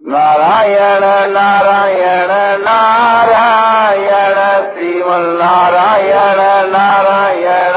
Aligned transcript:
நாராயண 0.00 1.26
நாராயண 1.26 2.32
நாராயண 2.56 4.38
ஸ்ரீமன் 4.74 5.36
நாராயண 5.36 6.40
நாராயண. 6.66 7.76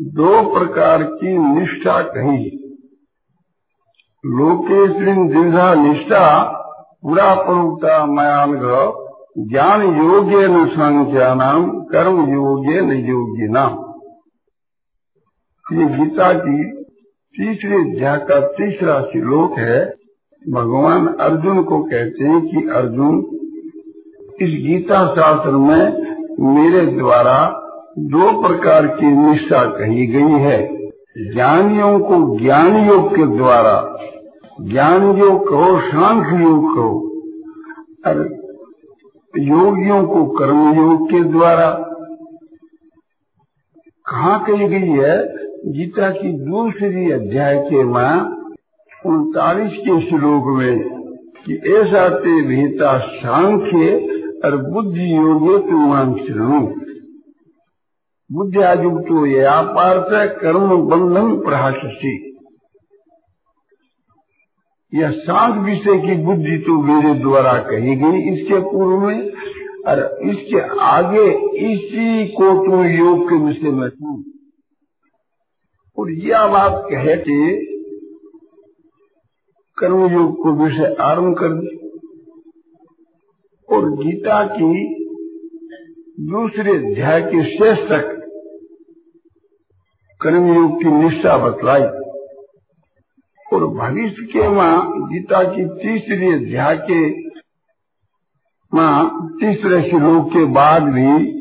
दो 0.01 0.59
प्रकार 0.59 1.03
की 1.03 1.39
निष्ठा 1.39 2.03
कही। 2.03 2.65
लोकेश्वरी 4.27 5.13
दीर्घा 5.13 5.75
निष्ठा 5.75 6.45
पूरा 7.03 7.35
प्रवक्ता 7.35 8.07
मयांग 8.07 8.93
ज्ञान 9.39 9.83
योग्य 9.83 10.49
न 10.49 10.67
संख्या 10.67 11.35
नाम 11.35 11.71
कर्म 11.71 12.33
योग्य 12.33 12.81
न 12.81 12.93
योग्य 12.93 13.49
नाम 13.49 13.88
ये 15.73 15.85
गीता 15.85 16.33
की 16.33 16.73
तीसरे 17.37 17.77
अध्याय 17.77 18.19
का 18.19 18.41
तीसरा 18.41 19.01
श्लोक 19.01 19.59
है। 19.59 19.95
भगवान 20.51 21.07
अर्जुन 21.07 21.63
को 21.63 21.83
कहते 21.83 22.25
हैं 22.25 22.41
कि, 22.41 22.69
अर्जुन, 22.69 23.19
इस 24.43 24.67
गीता 24.67 25.07
शास्त्र 25.07 25.51
में 25.51 26.17
मेरे 26.41 26.87
द्वारा 26.87 27.49
दो 27.99 28.49
प्रकार 28.49 28.87
की 28.87 29.07
निष्ठा 29.07 29.65
कही 29.65 30.07
गई 30.07 30.39
है। 30.39 30.87
ज्ञानियों 31.35 31.99
को 31.99 32.39
ज्ञान 32.39 32.87
योग 32.87 33.17
के 33.17 33.27
द्वारा, 33.27 33.97
ज्ञान 34.61 35.19
योग 35.19 35.49
कहो 35.49 35.81
सांख्य 35.81 36.45
योग 36.45 36.75
कहो, 36.75 37.09
और 38.07 38.37
योगियों 39.39 40.07
को 40.07 40.27
कर्म 40.27 40.73
योग 40.75 41.11
के 41.11 41.25
द्वारा। 41.25 41.71
कहा 44.07 44.39
कही 44.39 44.69
गई 44.69 44.89
है? 44.89 45.38
गीता 45.67 46.11
की 46.11 46.33
दूसरी 46.33 47.13
अध्याय 47.13 47.57
के 47.59 47.85
माँ 47.85 48.37
उनतालीस 49.07 49.73
के 49.73 50.01
श्लोक 50.01 50.45
में 50.59 50.79
कि 51.47 51.55
ऐसा 51.55 52.09
ते 52.09 52.43
भीता 52.43 52.99
सांख्य 52.99 53.89
और 54.45 54.57
बुद्धि 54.57 55.17
योगे 55.17 55.59
तुमान 55.59 56.15
श्रणु 56.15 56.61
बुद्धि 58.33 58.63
आयुक्तो 58.63 59.27
या 59.27 59.63
पार्थ 59.63 60.39
कर्म 60.41 60.77
बंधन 60.77 61.37
प्रहासी 61.37 62.15
यह 64.95 65.11
सांख 65.11 65.65
विषय 65.65 65.99
की 65.99 66.23
बुद्धि 66.23 66.59
तो 66.59 66.83
मेरे 66.83 67.15
द्वारा 67.15 67.53
कही 67.53 67.97
गई 67.97 68.33
इसके 68.33 68.61
पूर्व 68.61 69.01
में, 69.01 69.31
और 69.87 70.19
इसके 70.23 70.81
आगे 70.81 71.31
इसी 71.73 72.27
को 72.29 72.55
तो 72.67 72.85
योग 72.85 73.29
के 73.29 73.45
विषय 73.45 73.71
में 73.71 73.91
थी 73.91 74.38
और 75.99 76.11
यह 76.11 76.47
बात 76.47 76.83
कहे 76.87 77.17
कि 77.17 77.65
कर्मयोग 79.79 80.43
को 80.43 80.53
विषय 80.53 80.97
आरंभ 81.01 81.37
कर 81.39 81.49
दी। 81.49 81.79
और 83.73 83.91
गीता 83.91 84.47
की 84.47 84.95
दूसरे 86.21 86.77
अध्याय 86.77 87.23
के 87.23 87.45
शेष 87.51 87.79
तक 87.79 88.15
कर्मयोग 90.21 90.79
की 90.79 90.91
निष्ठा 90.91 91.39
बतलाई। 91.39 91.83
और 93.55 93.67
भविष्य 93.67 94.23
के 94.23 94.49
माँ 94.49 94.89
गीता 95.09 95.43
की 95.45 95.65
तीसरी 95.65 96.33
अध्याय 96.35 96.77
के, 96.77 97.29
माँ 98.75 99.29
तीसरे 99.41 99.91
श्लोक 99.91 100.29
के 100.29 100.45
बाद 100.45 100.83
भी 100.83 101.38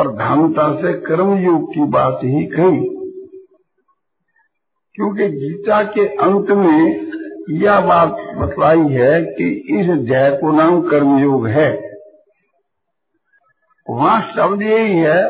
प्रधानता 0.00 0.74
से 0.74 0.92
कर्मयोग 0.92 1.74
की 1.74 1.80
बात 1.80 2.20
ही 2.24 2.46
कही। 2.46 2.88
क्योंकि 4.94 5.28
गीता 5.28 5.82
के 5.82 6.06
अंत 6.06 6.50
में 6.50 7.12
यह 7.50 7.80
बात 7.80 8.16
बतलाई 8.36 8.80
है 8.80 9.24
कि 9.24 9.50
इस 9.50 10.06
जय 10.06 10.38
को 10.40 10.52
नाम 10.52 10.82
कर्मयोग 10.82 11.46
है। 11.46 11.92
वहाँ 13.90 14.32
शब्द 14.36 14.62
यही 14.62 14.96
है, 14.98 15.28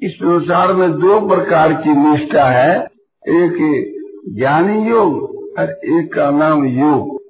इस 0.00 0.12
संसार 0.14 0.72
में 0.72 0.92
दो 0.92 1.28
प्रकार 1.28 1.72
की 1.72 1.90
निष्ठा 1.90 2.44
है, 2.44 2.84
एक 3.28 3.88
ज्ञानी 4.28 4.90
योग 4.90 5.22
और 5.58 5.70
एक 5.70 6.14
का 6.14 6.30
नाम 6.30 6.66
योग। 6.66 7.22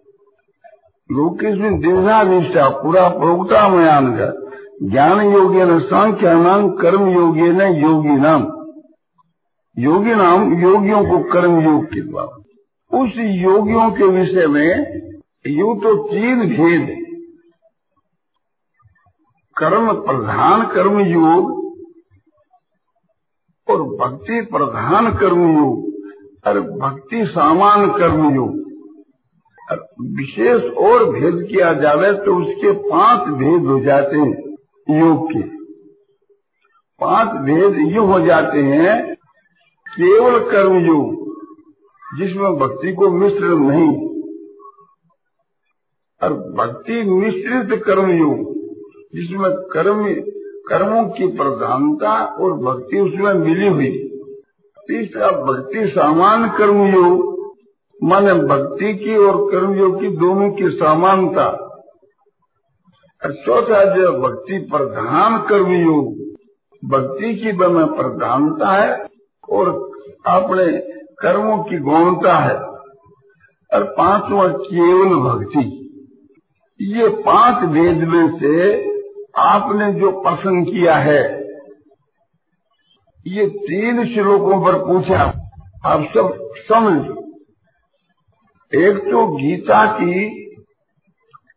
लोग 1.13 1.45
इसमें 1.45 1.81
दिशा 1.81 2.23
निष्ठा 2.23 2.69
पूरा 2.69 3.09
प्रोक्ता 3.09 3.69
मयान 3.69 4.17
का 4.17 4.52
ज्ञान 4.75 5.21
योगी 5.21 5.65
न 5.65 5.79
सांख्य 5.81 6.35
नाम 6.35 6.69
कर्म 6.77 7.09
योगी 7.11 7.49
न 7.53 7.67
योगी 7.77 8.17
नाम 8.21 8.43
योगी 9.77 10.15
नाम 10.15 10.53
योगियों 10.63 11.03
को 11.05 11.19
कर्म 11.33 11.61
योग 11.61 11.85
के 11.85 12.01
द्वारा। 12.01 13.01
उस 13.01 13.13
योगियों 13.17 13.91
के 13.91 14.07
विषय 14.11 14.47
में 14.47 14.71
यू 15.49 15.75
तो 15.75 15.95
तीन 16.09 16.41
भेद 16.49 16.89
कर्म 19.57 19.93
प्रधान 20.03 20.67
कर्म 20.67 21.01
योग 21.01 21.51
और 23.69 23.83
भक्ति 23.99 24.41
प्रधान 24.53 25.13
कर्म 25.15 25.43
योग 25.57 26.47
और 26.47 26.61
भक्ति 26.79 27.25
सामान 27.27 27.91
कर्म 27.91 28.35
योग 28.35 28.61
विशेष 30.17 30.73
और 30.85 31.05
भेद 31.13 31.47
किया 31.49 31.73
जावे 31.75 32.13
तो 32.25 32.37
उसके 32.37 32.73
पाँच 32.89 33.29
भेद 33.35 33.67
हो 33.67 33.79
जाते 33.81 34.17
हैं। 34.17 34.52
योग 34.99 35.33
के। 35.33 35.43
पाँच 37.01 37.29
भेद 37.29 37.93
ये 37.93 37.99
हो 37.99 38.21
जाते 38.21 38.59
हैं, 38.59 39.15
केवल 39.89 40.39
कर्म 40.39 40.87
योग 40.87 41.23
जिसमें 42.19 42.57
भक्ति 42.57 42.93
को 42.93 43.11
मिश्र 43.11 43.45
नहीं। 43.45 44.13
और 46.23 46.33
भक्ति 46.33 47.03
मिश्रित 47.03 47.83
कर्म 47.83 48.11
योग 48.11 48.53
जिसमें 49.15 49.51
कर्म, 49.51 50.15
कर्मों 50.69 51.09
की 51.09 51.27
प्रधानता 51.27 52.25
और 52.25 52.53
भक्ति 52.53 53.01
उसमें 53.01 53.35
मिली 53.35 53.69
हुई। 53.69 54.09
तीसरा, 54.89 55.31
भक्ति 55.31 55.87
सामान 55.87 56.51
कर्मयोग 56.51 57.33
माने 58.05 58.35
भक्ति 58.35 58.95
की 58.95 59.17
और 59.17 59.53
कर्मयोग 59.53 60.01
की 60.01 60.09
दोनों 60.09 60.51
की 60.51 60.71
समानता। 60.71 61.72
चौथा 63.27 63.85
जो 63.85 64.13
भक्ति 64.19 64.59
प्रधान 64.59 65.39
कर्मयोग 65.39 66.07
भक्ति 66.85 67.35
की 67.35 67.53
में 67.53 67.87
प्रधानता 67.87 68.73
है 68.73 69.07
और 69.51 69.69
अपने 70.27 70.79
कर्मों 71.23 71.65
की 71.65 71.79
गौणता 71.79 72.39
है। 72.39 72.55
और 73.75 73.85
पांचवा 73.85 74.49
केवल 74.49 75.15
भक्ति। 75.15 75.79
ये 76.81 77.09
पाँच 77.09 77.69
वेद 77.69 77.97
में 77.97 78.39
से 78.39 78.73
आपने 79.39 79.93
जो 79.93 80.11
प्रसंग 80.11 80.67
किया 80.67 80.97
है, 80.97 81.43
ये 83.27 83.47
तीन 83.47 84.15
श्लोकों 84.15 84.65
पर 84.65 84.79
पूछा। 84.79 85.23
आप 85.87 86.09
सब 86.15 86.49
समझ 86.69 87.03
एक 88.75 88.99
तो 88.99 89.27
गीता 89.27 89.87
की 89.87 90.42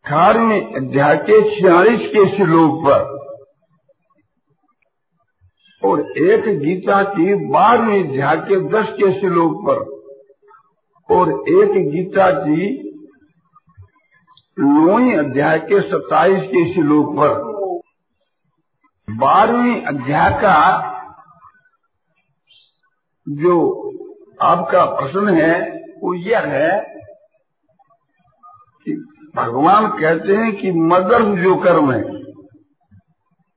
अठारहवीं 0.06 0.74
अध्याय 0.74 1.16
के 1.16 1.56
छियालीस 1.56 2.00
के 2.00 2.36
श्लोक 2.36 2.84
पर। 2.86 3.16
और 5.88 6.00
एक 6.18 6.58
गीता 6.58 7.02
की 7.02 7.34
बारहवीं 7.34 8.04
अध्याय 8.04 8.36
के 8.36 8.60
दस 8.68 8.88
के 8.88 9.20
श्लोक 9.20 9.64
पर। 9.70 9.78
और 11.14 11.28
एक 11.32 11.90
गीता 11.90 12.30
की 12.30 12.90
नौवीं 14.58 15.16
अध्याय 15.16 15.58
के 15.58 15.80
सत्ताईस 15.80 16.42
के 16.42 16.74
श्लोक 16.74 17.16
पर। 17.20 17.34
बारहवीं 19.14 19.82
अध्याय 19.82 20.30
का 20.32 20.90
जो 23.28 23.82
आपका 24.42 24.84
प्रश्न 24.84 25.28
है, 25.28 25.72
वो 26.00 26.14
यह 26.14 26.40
है 26.40 26.80
कि 28.84 29.12
भगवान 29.36 29.86
कहते 29.88 30.32
हैं 30.32 30.56
कि 30.56 30.72
मदर्थ 30.72 31.38
जो 31.42 31.56
कर्म 31.56 31.92
है, 31.92 32.02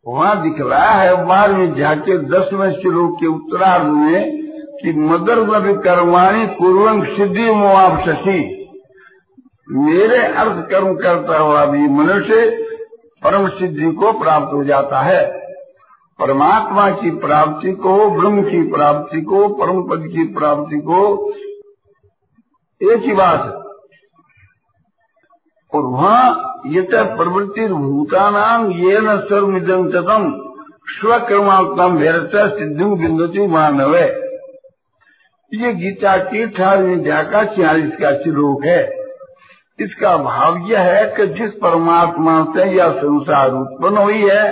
वहाँ 0.08 0.42
दिखलाया 0.42 0.92
है 0.92 1.26
बारहवीं 1.26 1.74
जाके 1.74 2.18
दसवें 2.18 2.72
श्लोक 2.72 3.20
के 3.20 3.28
उत्तरार्ध 3.28 3.88
में 3.88 4.48
कि 4.78 4.94
मदर 4.94 5.78
कर्माणी 5.78 6.46
पूर्वंग 6.46 7.04
सिद्धि 7.06 7.52
मुआब 7.52 8.00
शशि 8.00 8.56
मेरे 9.72 10.26
अर्थ 10.26 10.70
कर्म 10.70 10.96
करता 10.96 11.38
हुआ 11.38 11.66
भी 11.66 11.80
मनुष्य 11.80 12.66
परम 13.24 13.48
सिद्धि 13.50 13.92
को 13.92 14.12
प्राप्त 14.12 14.54
हो 14.54 14.64
जाता 14.64 15.02
है। 15.02 15.40
परमात्मा 16.20 16.90
की 16.92 17.12
प्राप्ति 17.12 17.72
को, 17.72 18.10
ब्रह्म 18.10 18.42
की 18.42 18.62
प्राप्ति 18.72 19.22
को, 19.22 19.48
परम 19.48 19.84
पद 19.84 20.08
की 20.08 20.24
प्राप्ति 20.24 20.80
को, 20.80 21.32
एक 22.82 23.04
ही 23.04 23.14
बात 23.14 23.46
है। 23.46 23.69
और 25.74 25.84
वहाँ 25.86 26.62
ये 26.66 26.82
प्रवृत्ति 26.92 27.68
भूतानाम 27.68 28.72
ये 28.72 29.00
न 29.00 29.18
सर्विदम 29.24 29.90
ततम 29.92 30.32
स्वकर्मात्म 30.92 31.88
व्यर्थ 31.98 32.36
सिद्धि 32.54 32.86
बिंदुति 33.02 33.48
मानव। 33.48 33.96
ये 35.52 35.74
गीता 35.74 36.16
की 36.24 36.42
अठारहवीं 36.44 36.96
अध्याय 36.96 37.24
का 37.26 37.44
छियालीस 37.46 37.92
का 37.96 38.12
श्लोक 38.18 38.66
है। 38.66 38.82
इसका 39.80 40.16
भाव 40.18 40.58
यह 40.68 40.82
है 40.82 41.06
कि 41.18 41.28
जिस 41.34 41.52
परमात्मा 41.62 42.34
से 42.56 42.64
यह 42.72 42.92
संसार 42.98 43.52
उत्पन्न 43.52 43.98
हुई 43.98 44.30
है 44.30 44.44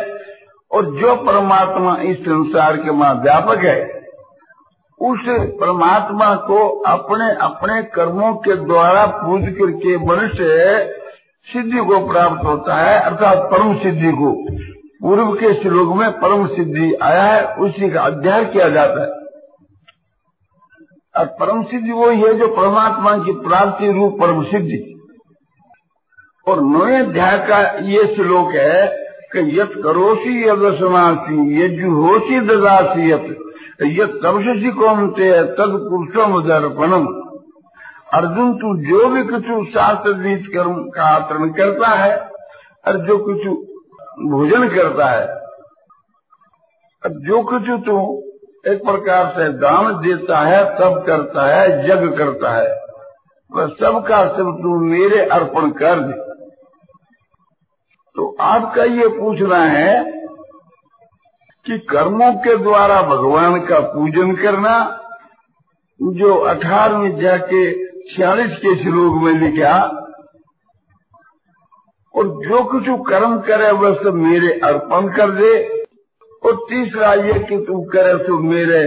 और 0.72 0.86
जो 0.96 1.16
परमात्मा 1.24 1.96
इस 2.04 2.18
संसार 2.20 2.78
के 2.78 2.92
माँ 2.92 3.14
व्यापक 3.16 3.64
है, 3.64 3.82
उस 5.02 5.26
परमात्मा 5.60 6.34
को 6.48 6.68
अपने 6.88 7.30
अपने 7.42 7.82
कर्मों 7.96 8.34
के 8.38 8.56
द्वारा 8.64 9.06
पूज 9.18 9.44
करके 9.60 9.98
मनुष्य 10.06 10.46
सिद्धि 11.48 11.78
को 11.78 12.08
प्राप्त 12.08 12.46
होता 12.46 12.76
है, 12.76 13.00
अर्थात 13.00 13.38
परम 13.38 13.76
सिद्धि 13.76 14.12
को। 14.12 14.32
पूर्व 15.02 15.32
के 15.32 15.54
श्लोक 15.54 15.98
में 15.98 16.12
परम 16.12 16.48
सिद्धि 16.48 16.94
आया 17.02 17.24
है, 17.24 17.56
उसी 17.56 17.90
का 17.90 18.02
अध्ययन 18.02 18.46
किया 18.46 18.70
जाता 18.70 19.02
है। 19.02 19.08
और 21.18 21.26
परम 21.26 21.64
सिद्धि 21.64 21.92
वही 21.92 22.22
है 22.22 22.34
जो 22.34 22.48
परमात्मा 22.48 23.18
की 23.18 23.32
प्राप्ति 23.32 23.92
रूप 23.92 24.18
परम 24.22 24.44
सिद्धि। 24.44 24.94
और 26.48 26.62
नवे 26.62 26.98
अध्याय 26.98 27.38
का 27.38 27.60
ये 27.80 28.16
श्लोक 28.16 28.52
है 28.52 28.88
कि 29.34 29.60
यत 29.60 29.72
करोसी 29.84 30.50
यदसनासी 30.50 31.64
यजुहोसी 31.64 32.40
ददासी 32.40 33.12
यत 33.12 33.38
यत 33.82 34.20
तपसी 34.24 34.72
कौनते 34.72 35.44
तद 35.44 35.88
पुरुषम 35.90 36.42
दर्पणम 36.42 37.27
अर्जुन, 38.08 38.54
तू 38.54 38.76
जो 38.82 39.08
भी 39.10 39.24
कुछ 39.24 39.74
शास्त्र 39.74 40.14
बीज 40.16 40.46
कर्म 40.48 40.76
का 40.90 41.06
आचरण 41.06 41.50
करता 41.54 41.88
है 41.96 42.14
और 42.86 42.98
जो 43.08 43.18
कुछ 43.24 43.48
भोजन 44.28 44.68
करता 44.70 45.10
है, 45.10 45.26
और 47.04 47.12
जो 47.26 47.42
कुछ 47.44 47.70
तू 47.86 47.98
एक 48.66 48.84
प्रकार 48.86 49.26
से 49.30 49.50
दान 49.60 49.94
देता 49.98 50.40
है 50.40 50.64
तब 50.76 51.04
करता 51.08 51.46
है 51.46 51.66
जग 51.88 52.08
करता 52.18 52.52
है, 52.52 52.70
वह 53.52 53.68
सबका 53.76 54.26
सब 54.28 54.52
तू 54.62 54.80
मेरे 54.86 55.26
अर्पण 55.30 55.70
कर 55.72 56.00
दे। 56.02 56.14
तो 58.16 58.36
आपका 58.42 58.84
ये 58.84 59.08
पूछना 59.10 59.60
है 59.68 60.04
कि 61.66 61.78
कर्मों 61.90 62.32
के 62.38 62.56
द्वारा 62.58 63.02
भगवान 63.02 63.60
का 63.66 63.80
पूजन 63.90 64.36
करना, 64.36 64.78
जो 66.00 66.34
अठारहवीं 66.46 67.12
जाके 67.22 67.62
छियालीस 68.10 68.58
के 68.58 68.76
श्लोक 68.76 69.24
में 69.24 69.34
लिखा, 69.34 69.78
और 72.14 72.28
जो 72.44 72.64
कुछ 72.64 72.86
कर्म 73.08 73.38
करे, 73.40 73.72
वह 73.72 73.96
सब 73.96 74.14
मेरे 74.16 74.52
अर्पण 74.64 75.08
कर 75.16 75.32
दे। 75.32 75.52
और 76.44 76.56
तीसरा 76.70 77.14
ये 77.14 77.34
कि 77.40 77.58
तू 77.58 77.82
करे 77.84 78.14
तो 78.18 78.38
मेरे 78.40 78.80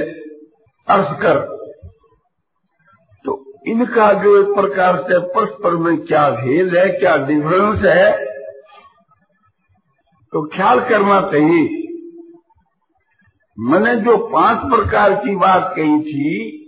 अर्थ 0.88 1.10
कर। 1.22 1.38
तो 3.24 3.36
इनका 3.66 4.12
जो 4.22 4.36
एक 4.40 4.54
प्रकार 4.54 4.96
से 5.02 5.18
परस्पर 5.34 5.76
में 5.76 5.96
क्या 5.98 6.28
भेद 6.30 6.74
है, 6.74 6.88
क्या 6.88 7.16
डिफरेंस 7.16 7.84
है 7.86 8.10
तो 10.32 10.42
ख्याल 10.46 10.80
करना 10.80 11.20
चाहिए। 11.30 11.68
मैंने 13.58 13.94
जो 13.96 14.16
पाँच 14.28 14.58
प्रकार 14.70 15.14
की 15.14 15.36
बात 15.36 15.72
कही 15.76 16.00
थी 16.02 16.59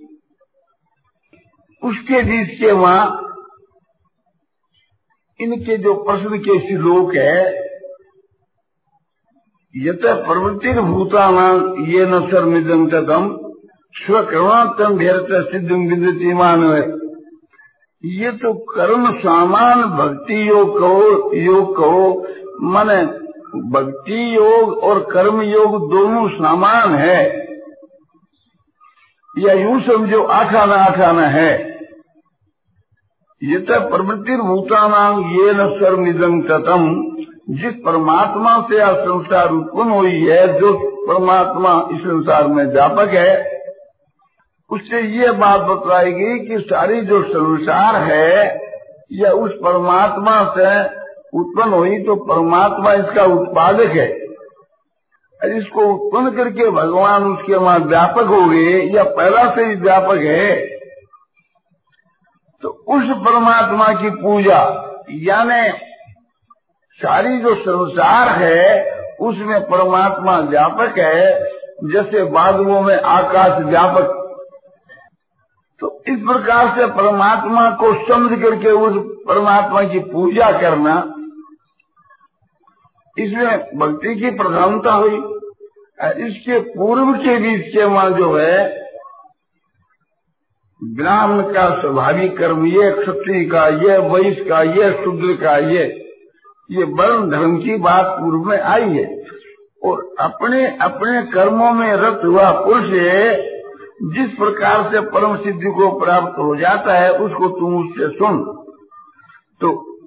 उसके 1.83 2.23
के 2.57 2.73
वहाँ 2.73 3.19
इनके 5.41 5.77
जो 5.77 5.95
प्रश्न 5.95 6.39
के 6.39 6.59
श्लोक 6.59 7.15
है, 7.15 7.63
यत 9.75 10.01
प्रवृत्ति 10.05 10.73
भूतानाम 10.73 11.85
ये 11.85 12.07
न 12.07 12.21
सर्मिदम 12.31 12.87
तम 12.91 13.39
स्वकर्मात्म 13.95 14.97
भेरत 14.97 15.53
सिद्ध 15.53 15.69
बिंदती 15.69 16.35
मानव 16.35 16.99
ये 18.05 18.33
तो 18.33 18.53
कर्म 18.53 19.13
सामान 19.19 19.83
भक्ति 19.83 20.49
योग 20.49 20.79
कहो 20.79 21.35
योग 21.35 21.77
कहो 21.77 22.27
माने 22.63 23.03
भक्ति 23.71 24.35
योग 24.37 24.79
और 24.79 25.01
कर्म 25.13 25.43
योग 25.43 25.91
दोनों 25.91 26.29
समान 26.29 26.95
है। 26.95 27.21
या 29.39 29.53
यूँ 29.53 29.81
समझो 29.81 30.23
आखाना 30.23 30.75
आखाना 30.75 31.27
है। 31.29 31.72
ये 33.43 33.59
तो 33.59 33.79
प्रवृत्ति 33.89 34.37
भूतानाम 34.39 35.21
ये 35.31 35.53
न 35.53 35.67
सर्वनिधन 35.71 36.41
ततम। 36.43 36.83
जिस 37.53 37.75
परमात्मा 37.87 38.51
से 38.61 38.77
यह 38.79 38.93
संसार 38.97 39.53
उत्पन्न 39.53 39.91
हुई 39.91 40.21
है, 40.21 40.47
जो 40.61 40.73
परमात्मा 41.07 41.73
इस 41.93 42.01
संसार 42.03 42.47
में 42.47 42.65
व्यापक 42.67 43.15
है, 43.15 43.33
उससे 44.71 45.01
ये 45.17 45.33
बात 45.39 45.61
बताएगी 45.61 46.39
कि 46.39 46.59
सारी 46.61 47.01
जो 47.01 47.23
संसार 47.23 47.97
है 48.03 48.61
यह 49.13 49.31
उस 49.41 49.53
परमात्मा 49.65 50.37
से 50.57 50.69
उत्पन्न 51.39 51.73
हुई 51.73 51.99
तो 51.99 52.15
परमात्मा 52.25 52.93
इसका 52.95 53.25
उत्पादक 53.35 53.97
है। 53.97 54.11
इसको 55.41 55.87
उत्पन्न 55.87 56.31
करके 56.37 56.71
भगवान 56.71 57.25
उसके 57.25 57.55
वहाँ 57.57 57.79
व्यापक 57.79 58.29
हो 58.29 58.45
गए, 58.47 58.81
या 58.97 59.05
पहला 59.13 59.45
से 59.51 59.65
ही 59.65 59.75
व्यापक 59.81 60.23
है 60.25 60.82
तो 62.63 62.69
उस 62.69 63.05
परमात्मा 63.05 63.93
की 63.93 64.11
पूजा, 64.11 64.59
यानी 65.11 65.79
सारी 67.01 67.39
जो 67.39 67.55
संसार 67.55 68.29
है, 68.29 68.93
उसमें 69.21 69.61
परमात्मा 69.61 70.39
व्यापक 70.39 70.99
है, 70.99 71.45
जैसे 71.85 72.25
बादलों 72.25 72.81
में 72.81 73.01
आकाश 73.01 73.65
व्यापक। 73.65 74.19
तो 75.81 76.03
इस 76.09 76.19
प्रकार 76.19 76.69
से 76.77 76.87
परमात्मा 76.87 77.71
को 77.71 77.93
समझ 78.09 78.43
करके 78.43 78.71
उस 78.71 78.95
परमात्मा 79.29 79.83
की 79.83 79.99
पूजा 79.99 80.53
करना, 80.53 80.95
इसमें 83.19 83.79
भक्ति 83.79 84.15
की 84.15 84.31
प्रधानता 84.31 84.93
हुई। 84.93 85.17
इसके 86.29 86.59
पूर्व 86.61 87.13
के 87.13 87.37
बीच 87.39 87.73
के 87.75 87.85
वहाँ 87.85 88.11
जो 88.11 88.37
है 88.37 88.82
ब्राह्मण 90.85 91.43
का 91.43 91.81
स्वाभाविक 91.81 92.39
कर्म, 92.39 92.67
ये 92.67 92.91
क्षत्रिय 92.91 93.45
का, 93.45 93.69
ये 93.69 93.99
वैश्य 93.99 94.45
का, 94.45 94.63
ये 94.63 94.93
शूद्र 95.05 95.43
का, 95.43 95.57
ये 95.57 95.99
ये 96.71 96.85
वर्ण 96.85 97.31
धर्म 97.31 97.59
की 97.59 97.77
बात 97.77 98.07
पूर्व 98.21 98.45
में 98.45 98.61
आई 98.61 98.89
है। 98.89 99.23
और 99.85 100.15
अपने 100.21 100.79
अपने 100.81 101.23
कर्मों 101.23 101.73
में 101.73 101.93
रत 101.93 102.21
हुआ 102.25 102.51
पुरुष 102.51 102.85
जिस 104.15 104.31
प्रकार 104.31 104.91
से 104.93 105.01
परम 105.01 105.37
सिद्धि 105.37 105.71
को 105.71 106.01
प्राप्त 106.01 106.39
हो 106.39 106.57
जाता 106.57 106.95
है, 106.95 107.13
उसको 107.13 107.49
तुम 107.49 107.77
उससे 107.77 108.09
सुन। 108.09 108.65
तो 109.61 109.99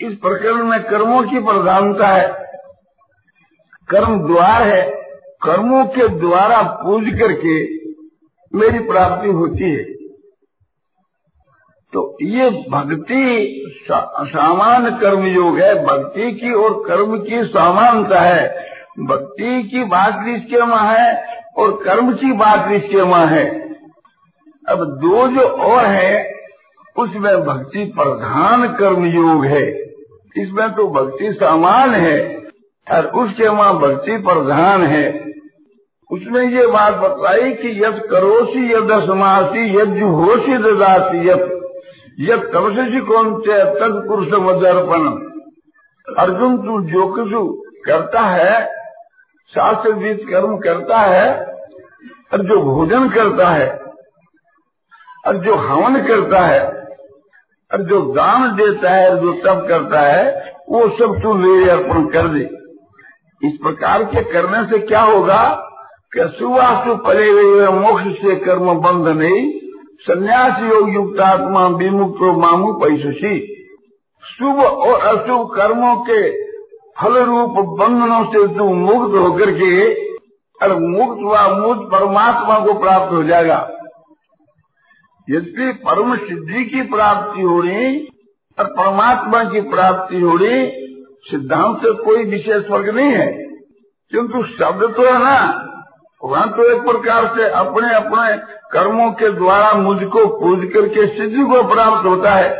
इस 0.00 0.14
प्रकरण 0.14 0.64
में 0.64 0.82
कर्मों 0.82 1.22
की 1.22 1.38
प्रधानता 1.38 2.08
है। 2.08 2.28
कर्म 3.88 4.26
द्वार 4.26 4.62
है। 4.62 4.90
कर्मों 5.42 5.84
के 5.84 6.08
द्वारा 6.08 6.62
पूज 6.62 7.04
करके 7.04 7.81
मेरी 8.54 8.78
प्राप्ति 8.78 9.28
होती 9.28 9.70
है। 9.70 9.84
तो 11.92 12.18
ये 12.22 12.50
भक्ति 12.50 13.62
सा, 13.84 14.24
सामान 14.24 14.98
कर्म 14.98 15.26
योग 15.26 15.58
है। 15.58 15.86
भक्ति 15.86 16.32
की 16.32 16.52
और 16.52 16.84
कर्म 16.86 17.18
की 17.18 17.44
समानता 17.44 18.20
है। 18.20 18.72
भक्ति 19.00 19.62
की 19.62 19.84
बात 19.84 20.24
इसके 20.28 20.56
वहाँ 20.56 20.94
है 20.94 21.24
और 21.58 21.82
कर्म 21.84 22.14
की 22.14 22.32
बात 22.32 22.72
इसके 22.72 23.00
वहाँ 23.00 23.26
है। 23.26 23.74
अब 24.68 24.84
दो 24.84 25.28
जो 25.28 25.40
और 25.40 25.84
है 25.84 26.32
उसमें 26.98 27.40
भक्ति 27.40 27.84
प्रधान 27.84 28.68
कर्म 28.68 29.06
योग 29.06 29.44
है। 29.44 29.68
इसमें 30.36 30.72
तो 30.72 30.88
भक्ति 30.88 31.32
समान 31.32 31.94
है 31.94 32.48
और 32.92 33.06
उसके 33.06 33.48
वहाँ 33.48 33.78
भक्ति 33.78 34.16
प्रधान 34.16 34.84
है। 34.84 35.31
उसमें 36.12 36.42
ये 36.44 36.66
बात 36.66 36.94
बताई 36.94 37.52
कि 37.52 37.84
यद 37.84 38.02
करोसी 38.10 38.72
यद 38.72 39.06
समासी, 39.06 39.78
यद 39.78 40.02
होशी 40.02 40.58
ददासी 40.58 41.28
यद 41.28 41.62
यद 42.20 42.40
तपसी 42.40 43.00
कौन 43.00 43.40
से 43.40 43.64
तद 43.64 44.04
पुरुष 44.08 44.28
मदर्पण 44.28 45.32
अर्जुन, 46.18 46.56
तू 46.58 46.80
जो 46.80 47.06
कुछ 47.06 47.28
करता 47.86 48.20
है, 48.20 48.66
शास्त्र 49.54 49.92
जीत 49.92 50.20
कर्म 50.30 50.58
करता 50.58 50.98
है, 50.98 51.46
और 52.32 52.42
जो 52.42 52.62
भोजन 52.62 53.08
करता 53.08 53.48
है, 53.48 53.80
और 55.26 55.36
जो 55.36 55.54
हवन 55.54 56.02
करता 56.02 56.40
है, 56.40 56.66
और 57.72 57.82
जो 57.82 58.00
दान 58.00 58.56
देता 58.56 58.90
है, 58.90 59.20
जो 59.20 59.32
तप 59.32 59.66
करता 59.68 60.00
है, 60.00 60.54
वो 60.68 60.88
सब 60.88 61.22
तू 61.22 61.34
मेरे 61.34 61.70
अर्पण 61.70 62.06
कर 62.06 62.28
दे। 62.28 62.50
इस 63.48 63.58
प्रकार 63.62 64.04
के 64.04 64.32
करने 64.32 64.64
से 64.70 64.78
क्या 64.78 65.00
होगा? 65.00 65.68
कि 66.16 66.38
सुवास्तु 66.38 66.94
परे 66.94 67.30
हुए 67.30 67.68
मोक्ष 67.68 68.22
से 68.22 68.36
कर्म 68.36 68.74
बंध 68.74 69.08
नहीं, 69.08 69.52
संन्यास 70.00 70.72
योग 70.72 70.92
युक्त 70.92 71.20
आत्मा 71.20 71.66
विमुक्त 71.66 72.18
मामू 72.22 72.72
पैसुषी। 72.72 73.64
शुभ 74.24 74.56
और 74.60 75.00
अशुभ 75.00 75.50
कर्मों 75.56 75.96
के 75.96 76.44
फल 77.00 77.18
रूप 77.18 77.50
बंधनों 77.50 78.24
से 78.24 78.58
तू 78.58 78.74
मुक्त 78.74 79.14
होकर 79.16 79.50
के, 79.50 79.94
और 80.62 80.78
मुक्त 80.78 81.18
व 81.22 81.60
मुक्त 81.66 81.92
परमात्मा 81.92 82.58
को 82.58 82.74
प्राप्त 82.74 83.12
हो 83.12 83.22
जाएगा। 83.22 83.70
यदि 85.30 85.72
परम 85.72 86.16
सिद्धि 86.16 86.64
की 86.64 86.82
प्राप्ति 86.82 87.42
हो 87.42 87.60
रही 87.60 88.08
और 88.58 88.64
परमात्मा 88.64 89.44
की 89.44 89.60
प्राप्ति 89.60 90.20
हो 90.20 90.36
रही 90.36 90.70
सिद्धांत 91.30 91.76
से 91.76 91.92
कोई 91.92 92.24
विशेष 92.24 92.64
फ़र्क 92.64 92.94
नहीं 92.94 93.12
है। 93.12 93.32
किंतु 94.10 94.42
शब्द 94.42 94.94
तो 94.96 95.02
है 95.02 95.18
ना। 95.18 95.68
वहाँ 96.22 96.48
तो 96.50 96.64
एक 96.72 96.82
प्रकार 96.82 97.26
से 97.36 97.48
अपने 97.50 97.94
अपने 97.94 98.36
कर्मों 98.72 99.10
के 99.12 99.28
द्वारा 99.28 99.72
मुझको 99.72 100.26
पूज 100.40 100.68
करके 100.74 101.06
सिद्धि 101.06 101.44
को 101.44 101.62
प्राप्त 101.68 102.06
होता 102.06 102.30
है। 102.30 102.50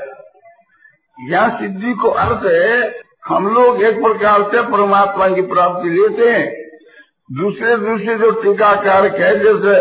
यहाँ 1.18 1.58
सिद्धि 1.58 1.92
को 1.92 2.08
अर्थ 2.08 2.44
है, 2.46 3.02
हम 3.26 3.46
लोग 3.48 3.82
एक 3.82 4.02
प्रकार 4.02 4.42
से 4.42 4.62
परमात्मा 4.62 5.28
की 5.28 5.42
प्राप्ति 5.42 5.88
लेते 5.88 6.30
हैं। 6.30 6.46
दूसरे 7.32 7.76
दूसरे 7.76 8.18
जो 8.18 8.30
टीकाकार 8.30 9.06
है 9.06 9.32
जैसे 9.38 9.76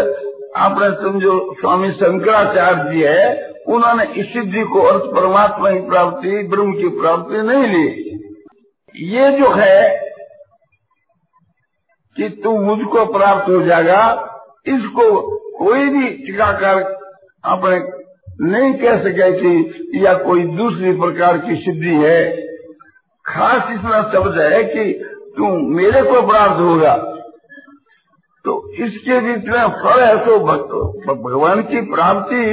आपने 0.58 0.90
समझो 0.96 1.34
स्वामी 1.62 1.92
शंकराचार्य 1.92 2.94
जी 2.94 3.02
है, 3.02 3.52
उन्होंने 3.68 4.04
इस 4.04 4.34
सिद्धि 4.34 4.64
को 4.64 4.82
अर्थ 4.82 5.04
परमात्मा 5.16 5.72
की 5.72 5.80
प्राप्ति, 5.80 6.48
ब्रह्म 6.48 6.74
की 6.74 6.88
प्राप्ति 7.02 7.42
नहीं 7.42 7.68
ली। 7.68 7.88
ये 8.96 9.32
जो 9.32 9.52
है 9.52 10.11
कि 12.16 12.30
तू 12.44 12.58
मुझको 12.60 13.06
प्राप्त 13.14 13.50
हो 13.50 13.62
जाएगा। 13.62 14.04
इसको 14.68 15.06
कोई 15.58 15.90
भी 15.90 16.10
टीकाकार 16.18 16.82
अपने 17.46 17.78
नहीं 18.44 18.74
कह 18.74 18.98
सके 19.00 19.32
कि 19.34 20.04
या 20.06 20.14
कोई 20.20 20.44
दूसरी 20.58 20.92
प्रकार 21.00 21.38
की 21.38 21.56
सिद्धि 21.56 21.96
है। 21.98 22.20
खास 23.26 23.72
इसमें 23.72 24.02
शब्द 24.14 24.40
है 24.40 24.64
कि 24.64 24.92
तू 25.38 25.50
मेरे 25.72 26.02
को 26.04 26.22
प्राप्त 26.28 26.60
होगा। 26.60 26.96
तो 28.46 28.54
इसके 28.76 29.20
बीच 29.20 29.46
में 29.48 29.68
फल 29.82 30.00
है 30.00 30.16
तो 30.26 30.38
भगवान 31.16 31.62
की 31.64 31.82
प्राप्ति 31.92 32.46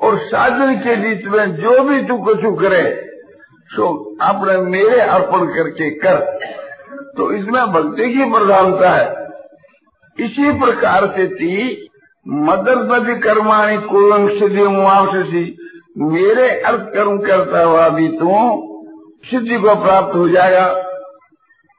और 0.00 0.18
साधन 0.26 0.74
के 0.78 0.96
बीच 0.96 1.24
में 1.26 1.54
जो 1.56 1.82
भी 1.84 2.02
तू 2.02 2.16
कुछ 2.24 2.40
करे, 2.60 2.84
सो 3.70 3.86
आपने 4.22 4.56
मेरे 4.70 5.00
अर्पण 5.00 5.46
करके 5.46 5.90
कर। 5.98 6.16
तो 7.16 7.32
इसमें 7.32 7.72
भक्ति 7.72 8.14
की 8.14 8.30
प्रधानता 8.30 8.90
है। 8.90 9.22
इसी 10.18 10.52
प्रकार 10.52 11.06
से 11.06 11.26
थी 11.28 11.88
मदर 12.28 12.78
नदी 12.84 13.20
कर्माणी 13.20 13.76
कुलंग 13.78 14.28
सिद्धि 14.28 15.58
मेरे 15.98 16.60
अर्थ 16.60 16.80
कर्म 16.80 17.18
करता 17.18 17.62
हुआ 17.62 17.88
भी 17.88 18.08
तू 18.08 18.36
सिद्धि 19.24 19.58
को 19.58 19.74
प्राप्त 19.74 20.14
हो 20.14 20.28
जाएगा। 20.28 20.68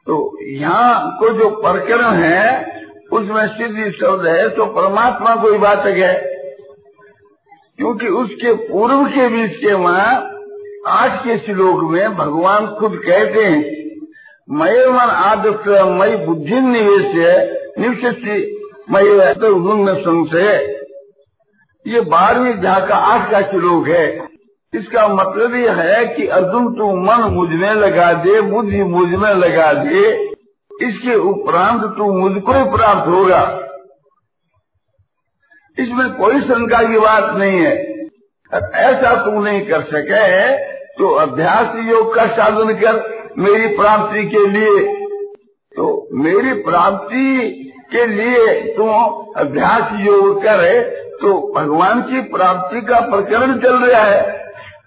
तो 0.08 0.38
यहाँ 0.44 1.18
को 1.20 1.30
जो 1.30 1.50
प्रकरण 1.50 2.14
है, 2.14 2.74
उसमें 3.12 3.48
सिद्धि 3.48 3.92
शब्द 3.92 4.26
है 4.26 4.50
तो 4.50 4.66
परमात्मा 4.66 5.36
कोई 5.36 5.58
बातक 5.58 5.98
है। 5.98 6.14
क्योंकि 7.78 8.08
उसके 8.08 8.54
पूर्व 8.54 9.06
के 9.06 9.28
बीच 9.30 9.56
के 9.56 9.74
वहाँ 9.74 10.40
आज 10.88 11.20
के 11.20 11.38
श्लोक 11.38 11.92
में 11.92 12.16
भगवान 12.16 12.68
खुद 12.68 13.02
कहते 13.06 13.44
हैं 13.44 13.83
मय 14.48 14.86
मन 14.88 15.10
आदत 15.24 15.68
मई 15.90 16.16
बुद्धि 16.18 16.60
निवेश 16.62 17.12
मय 18.92 19.34
गुण 19.40 19.94
संशय। 19.96 20.50
ये 21.86 22.02
बारहवीं 22.02 22.54
जहाँ 22.54 22.86
का 22.88 22.96
आज 22.96 23.30
का 23.32 23.42
श्लोक 23.42 23.88
है। 23.88 24.04
इसका 24.74 25.08
मतलब 25.08 25.56
ये 25.56 25.70
है 25.70 26.06
कि 26.08 26.28
अर्जुन 26.28 26.74
तू 26.74 26.96
मन 26.98 27.24
मुझमें 27.32 27.74
लगा 27.74 28.12
दे, 28.14 28.42
बुद्धि 28.42 28.84
मुझमें 28.84 29.34
लगा 29.34 29.72
दे। 29.74 30.12
इसके 30.82 31.16
उपरांत 31.16 31.84
तू 31.98 32.12
मुझको 32.14 32.54
ही 32.54 32.64
प्राप्त 32.72 33.08
होगा। 33.08 33.42
इसमें 35.78 36.14
कोई 36.14 36.42
शंका 36.42 36.82
की 36.84 37.00
बात 37.00 37.36
नहीं 37.36 37.60
है। 37.60 37.76
ऐसा 38.76 39.16
तू 39.26 39.40
नहीं 39.40 39.62
कर 39.62 39.84
सके 39.84 40.58
तो 40.94 41.14
अभ्यास 41.18 41.76
योग 41.86 42.16
का 42.16 42.26
साधन 42.28 42.74
कर। 42.76 43.23
मेरी 43.38 43.68
प्राप्ति 43.76 44.24
के 44.26 44.46
लिए। 44.48 44.86
तो 45.76 45.86
मेरी 46.16 46.54
प्राप्ति 46.62 47.50
के 47.92 48.06
लिए 48.06 48.62
तू 48.76 48.90
अभ्यास 49.38 49.92
योग 50.00 50.42
करे 50.44 50.80
तो 51.22 51.32
भगवान 51.56 52.02
की 52.02 52.22
प्राप्ति 52.30 52.82
का 52.82 53.00
प्रकरण 53.10 53.58
चल 53.60 53.78
रहा 53.80 54.04
है। 54.04 54.22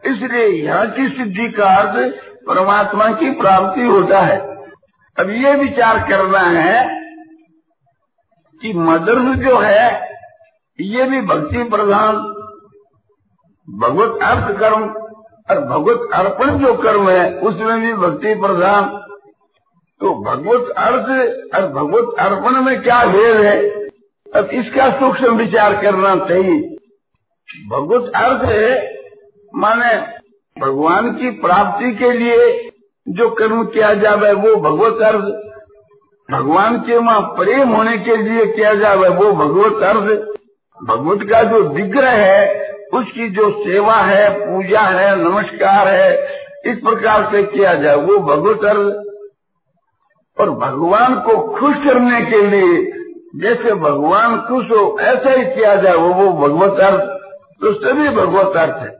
इसलिए 0.06 0.46
यहाँ 0.46 0.86
की 0.90 1.08
सिद्धि 1.08 1.48
का 1.52 1.74
अर्थ 1.76 2.14
परमात्मा 2.46 3.08
की 3.12 3.30
प्राप्ति 3.34 3.82
होता 3.82 4.20
है। 4.20 4.38
अब 5.16 5.30
ये 5.32 5.54
विचार 5.54 5.98
करना 6.08 6.40
है 6.40 6.84
कि 8.60 8.72
मदर्स 8.72 9.38
जो 9.38 9.58
है, 9.58 9.88
ये 10.78 11.04
भी 11.04 11.20
भक्ति 11.24 11.62
प्रधान। 11.70 12.16
भगवत 13.68 14.22
अर्थ 14.22 14.56
कर्म 14.58 14.86
और 15.50 15.60
भगवत 15.60 16.08
अर्पण 16.14 16.58
जो 16.58 16.74
कर्म 16.74 17.10
है, 17.10 17.38
उसमें 17.38 17.80
भी 17.80 17.92
भक्ति 17.92 18.34
प्रधान। 18.34 18.84
तो 20.00 20.24
भगवत 20.24 20.70
अर्थ 20.70 21.08
और 21.54 21.68
भगवत 21.68 22.16
अर्पण 22.18 22.50
में 22.50 22.82
क्या 22.82 23.04
भेद 23.04 23.36
है? 23.36 23.86
अब 24.36 24.44
इसका 24.52 24.90
सूक्ष्म 24.90 25.36
विचार 25.36 25.82
करना 25.82 26.16
चाहिए। 26.16 26.76
भगवत 27.70 28.12
अर्थ 28.14 28.44
है, 28.44 28.94
माने 29.54 30.16
भगवान 30.60 31.12
की 31.12 31.30
प्राप्ति 31.30 31.92
के 31.92 32.12
लिए 32.12 32.70
जो 33.08 33.30
कर्म 33.30 33.64
किया 33.64 33.94
जावे, 33.94 34.32
वो 34.32 34.56
भगवत 34.56 35.02
अर्थ। 35.02 35.24
भगवान 36.30 36.78
के 36.78 36.98
माँ 36.98 37.20
प्रेम 37.20 37.68
होने 37.68 37.98
के 37.98 38.16
लिए 38.16 38.46
किया 38.46 38.74
जावे, 38.74 39.08
वो 39.08 39.32
भगवत 39.32 39.82
अर्थ। 39.82 40.36
भगवत 40.84 41.28
का 41.30 41.42
जो 41.42 41.62
विग्रह 41.62 42.10
है 42.10 42.66
उसकी 42.96 43.28
जो 43.28 43.50
सेवा 43.64 43.96
है, 43.96 44.28
पूजा 44.40 44.80
है, 44.80 45.16
नमस्कार 45.16 45.88
है, 45.88 46.12
इस 46.66 46.78
प्रकार 46.78 47.28
से 47.32 47.42
किया 47.42 47.74
जाए, 47.74 47.96
वो 47.96 48.18
भगवत 48.18 48.64
अर्थ 48.64 50.40
और 50.40 50.50
भगवान 50.50 51.14
को 51.20 51.36
खुश 51.56 51.76
करने 51.84 52.20
के 52.20 52.42
लिए 52.46 52.92
जैसे 53.36 53.74
भगवान 53.74 54.36
खुश 54.40 54.70
हो, 54.70 54.98
ऐसा 55.00 55.30
ही 55.30 55.44
किया 55.44 55.74
जाए, 55.76 55.94
वो 55.94 56.12
वो 56.14 56.32
भगवत 56.48 56.80
अर्थ 56.80 57.14
तो 57.60 57.72
सभी 57.72 58.08
भगवत 58.08 58.56
अर्थ 58.56 58.82
है 58.82 58.94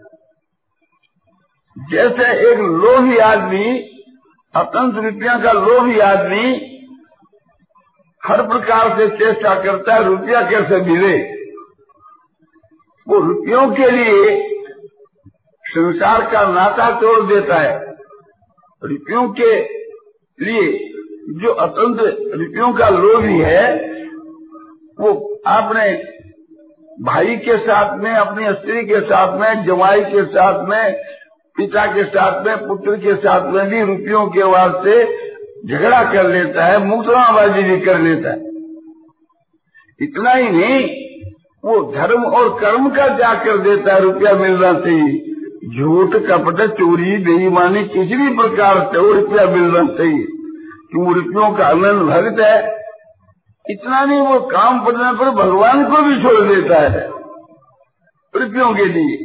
जैसे 1.77 2.33
एक 2.51 2.59
लोभी 2.59 3.19
आदमी 3.19 3.67
अतंत 4.55 4.95
रुपया 5.05 5.39
का 5.39 5.53
लोभी 5.53 5.99
आदमी, 6.01 6.53
हर 8.23 8.43
प्रकार 8.43 8.97
से 8.99 9.09
चेष्टा 9.17 9.55
करता 9.55 9.95
है, 9.95 10.05
रुपया 10.05 10.41
कैसे 10.51 10.81
मिले? 10.81 11.36
वो 13.09 13.19
रुपयों 13.21 13.71
के 13.71 13.91
लिए 13.91 14.53
संसार 15.69 16.31
का 16.33 16.53
नाता 16.53 17.01
तोड़ 17.01 17.27
देता 17.27 17.55
है। 17.55 17.97
रुपयों 18.85 19.29
के 19.29 19.61
लिए 20.45 20.93
जो 21.43 21.53
अतंत 21.53 21.99
रुपयों 22.35 22.73
का 22.73 22.89
लोभी 22.89 23.39
है, 23.39 23.93
वो 25.01 25.41
अपने 25.47 26.05
भाई 27.03 27.37
के 27.37 27.59
साथ 27.59 27.99
में, 27.99 28.13
अपनी 28.15 28.53
स्त्री 28.53 28.83
के 28.83 29.01
साथ 29.01 29.41
में 29.41 29.65
जवाई 29.65 30.01
के 30.01 30.25
साथ 30.25 30.69
में, 30.69 30.95
पिता 31.57 31.87
के 31.95 32.05
साथ 32.05 32.47
में, 32.47 32.69
पुत्र 32.69 32.97
के 32.97 33.15
साथ 33.15 33.53
में 33.53 33.69
भी 33.69 33.83
रुपयों 33.83 34.27
के 34.27 34.43
वास्ते 34.43 35.27
झगड़ा 35.67 36.13
कर 36.13 36.29
लेता 36.29 36.65
है 36.65 36.79
मुकदमाबाजी 36.79 37.63
भी 37.63 37.81
कर 37.81 37.99
लेता 37.99 38.31
है। 38.31 38.41
इतना 40.03 40.31
ही 40.31 40.51
नहीं 40.51 41.06
वो 41.65 41.93
धर्म 41.93 42.25
और 42.25 42.61
कर्म 42.61 42.91
का 42.91 43.09
जा 43.09 43.35
कर 43.35 43.59
देता 43.59 43.95
है 43.95 44.01
रुपया 44.01 44.35
मिलना 44.35 44.73
चाहिए। 44.73 45.33
झूठ, 45.79 46.11
कपट, 46.11 46.71
चोरी, 46.71 47.25
बेईमानी, 47.25 47.85
किसी 47.85 48.17
भी 48.17 48.37
प्रकार 48.37 48.91
से 48.93 48.99
वो 48.99 49.13
रुपया 49.13 49.47
मिलना 49.47 49.85
चाहिए। 49.85 50.27
कि 50.93 50.99
वो 50.99 51.13
रुपयों 51.13 51.53
का 51.53 51.67
आनंद 51.67 52.03
भक्त 52.03 52.41
है? 52.41 52.77
इतना 53.71 54.05
नहीं, 54.05 54.21
वो 54.21 54.41
काम 54.41 54.85
पड़ने 54.85 55.19
पर 55.19 55.31
भगवान 55.31 55.85
को 55.85 56.03
भी 56.03 56.23
छोड़ 56.23 56.41
देता 56.41 56.81
है 56.81 57.09
रुपयों 58.37 58.75
के 58.75 58.85
लिए। 58.85 59.17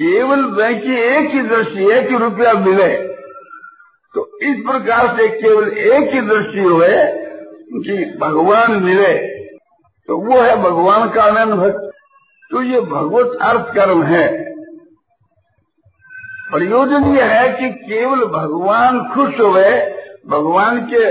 केवल 0.00 0.44
बैंक 0.44 0.82
की 0.82 0.94
एक 0.94 1.30
ही 1.30 1.42
दृष्टि 1.42 1.84
है 1.84 2.04
कि 2.04 2.16
रुपया 2.16 2.52
मिले। 2.52 2.88
तो 4.14 4.38
इस 4.42 4.56
प्रकार 4.58 5.16
से 5.16 5.28
केवल 5.28 5.68
एक 5.68 6.14
ही 6.14 6.20
दृष्टि 6.20 6.58
हो 6.58 6.80
कि 7.82 8.18
भगवान 8.20 8.82
मिले। 8.82 9.33
तो 10.08 10.16
वो 10.18 10.40
है 10.42 10.56
भगवान 10.62 11.08
का 11.10 11.22
अनंत 11.22 11.54
भक्त। 11.54 11.90
तो 12.50 12.62
ये 12.62 12.80
भगवत 12.80 13.38
अर्थ 13.42 13.74
कर्म 13.74 14.02
है। 14.02 14.26
प्रयोजन 16.50 17.04
ये 17.16 17.22
है 17.24 17.48
कि 17.52 17.70
केवल 17.82 18.24
भगवान 18.32 18.98
खुश 19.14 19.40
हुए 19.40 19.70
भगवान 20.28 20.80
के 20.92 21.06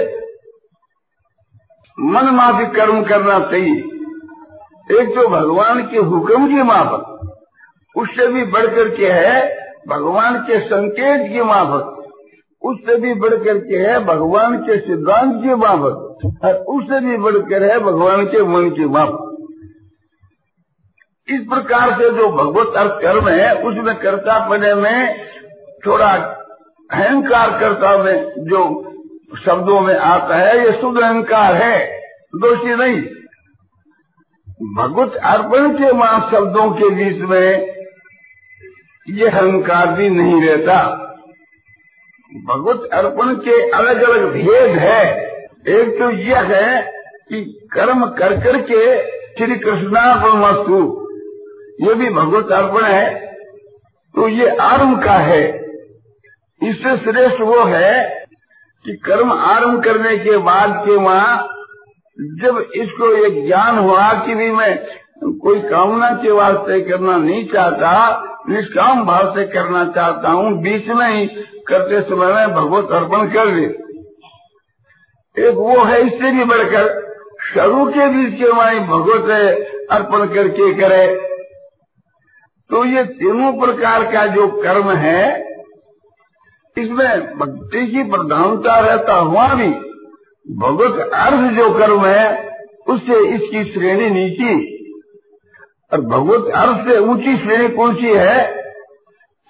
मन 1.97 2.29
माफ़ी 2.35 2.65
कर्म 2.75 3.03
करना 3.03 3.39
चाहिए 3.39 3.81
एक 4.91 5.09
तो 5.09 5.27
भगवान 5.29 5.81
के 5.87 5.99
हुक्म 5.99 6.47
की 6.47 6.63
माफक, 6.63 7.03
उससे 7.95 8.27
भी 8.27 8.43
बढ़कर 8.45 8.89
के 8.89 9.11
है 9.11 9.41
भगवान 9.87 10.39
के 10.39 10.59
संकेत 10.59 11.31
की 11.33 11.41
माफक, 11.41 11.85
उससे 12.61 12.95
भी 12.95 13.13
बढ़कर 13.15 13.59
के 13.59 13.77
है 13.77 13.99
भगवान 14.05 14.57
के 14.57 14.77
सिद्धांत 14.79 15.41
की 15.43 15.55
माफक। 15.57 16.12
और 16.45 16.53
उससे 16.53 16.99
भी 16.99 17.17
बढ़कर 17.17 17.63
है 17.63 17.79
भगवान 17.79 18.25
के 18.25 18.43
मन 18.43 18.69
की 18.69 18.85
माफक 18.85 19.29
इस 21.29 21.41
प्रकार 21.41 21.93
से 21.93 22.09
जो 22.09 22.29
भगवत 22.29 22.75
अर्थ 22.77 22.91
कर्म 22.91 23.29
है, 23.29 23.63
उसमें 23.63 23.95
कर्ता 23.95 24.49
पने 24.49 24.73
में 24.73 25.25
थोड़ा 25.85 26.11
अहंकार 26.91 27.59
कर्ता 27.59 27.97
में 27.97 28.29
जो 28.29 28.89
शब्दों 29.45 29.79
में 29.81 29.97
आता 29.97 30.35
है, 30.35 30.65
ये 30.65 30.81
शुद्ध 30.81 31.01
अहंकार 31.01 31.55
है, 31.55 32.01
दोषी 32.35 32.75
नहीं। 32.75 33.01
भगवत 34.75 35.15
अर्पण 35.15 35.73
के 35.73 35.91
माँ 35.93 36.29
शब्दों 36.31 36.71
के 36.71 36.89
बीच 36.89 37.21
में 37.21 37.73
ये 39.09 39.27
अहंकार 39.27 39.87
भी 39.87 40.09
नहीं 40.09 40.41
रहता। 40.41 40.99
भगवत 42.45 42.89
अर्पण 42.93 43.35
के 43.35 43.69
अलग 43.69 44.01
अलग 44.01 44.33
भेद 44.33 44.77
है। 44.77 45.32
एक 45.69 45.89
तो 45.99 46.09
यह 46.09 46.39
है 46.39 46.81
कि 47.29 47.41
कर्म 47.73 48.05
कर 48.05 48.33
कर 48.39 48.57
के 48.61 48.85
श्री 49.37 49.55
कृष्णार्पण 49.55 50.37
मस्तु 50.39 50.79
ये 51.81 51.93
भी 51.93 52.09
भगवत 52.09 52.51
अर्पण 52.51 52.83
है। 52.83 53.13
तो 54.15 54.27
ये 54.27 54.47
आरंभ 54.61 55.03
का 55.03 55.13
है। 55.19 55.43
इससे 56.61 56.95
श्रेष्ठ 56.97 57.41
वो 57.41 57.63
है 57.63 58.25
कि 58.85 58.95
कर्म 58.95 59.31
आरंभ 59.31 59.83
करने 59.83 60.17
के 60.17 60.37
बाद 60.37 60.73
के 60.85 60.95
वहाँ 60.95 61.47
जब 62.41 62.57
इसको 62.75 63.11
एक 63.25 63.45
ज्ञान 63.45 63.77
हुआ 63.77 64.11
कि 64.25 64.35
भी 64.35 64.51
मैं 64.51 64.75
कोई 65.39 65.59
कामना 65.59 66.09
के 66.15 66.31
वास्ते 66.31 66.81
करना 66.81 67.17
नहीं 67.17 67.45
चाहता, 67.47 67.91
निष्काम 68.49 69.05
भाव 69.05 69.33
से 69.35 69.45
करना 69.47 69.85
चाहता 69.85 70.29
हूँ, 70.29 70.51
बीच 70.61 70.87
में 70.87 71.07
ही 71.07 71.25
करते 71.67 72.01
समय 72.01 72.33
में 72.33 72.55
भगवत 72.55 72.91
अर्पण 72.91 73.27
कर 73.27 73.55
दे 73.55 73.82
एक 75.39 75.55
वो 75.55 75.83
है, 75.83 76.07
इससे 76.07 76.31
भी 76.31 76.43
बढ़कर 76.43 77.13
शुरू 77.53 77.85
के 77.85 78.09
बीच 78.09 78.39
के 78.39 78.49
वहाँ 78.49 78.79
भगवत 78.79 79.29
अर्पण 79.91 80.33
करके 80.33 80.73
करे। 80.73 81.15
तो 82.69 82.85
ये 82.85 83.03
तीनों 83.03 83.53
प्रकार 83.53 84.03
का 84.03 84.27
जो 84.27 84.47
कर्म 84.47 84.91
है, 84.91 85.41
इसमें 86.77 87.37
भक्ति 87.37 87.87
की 87.87 88.03
प्रधानता 88.03 88.79
रहता 88.79 89.13
हुआ 89.13 89.47
भी 89.47 89.67
भगवत 90.55 91.09
अर्थ 91.13 91.53
जो 91.53 91.79
कर्म 91.79 92.05
है, 92.05 92.49
उससे 92.87 93.27
इसकी 93.27 93.73
श्रेणी 93.73 94.09
नीची। 94.09 94.73
और 95.93 96.01
भगवत 96.01 96.53
अर्थ 96.53 96.87
से 96.87 96.97
ऊँची 96.97 97.37
श्रेणी 97.37 97.67
कौन 97.67 97.95
सी 97.95 98.07
है? 98.07 98.63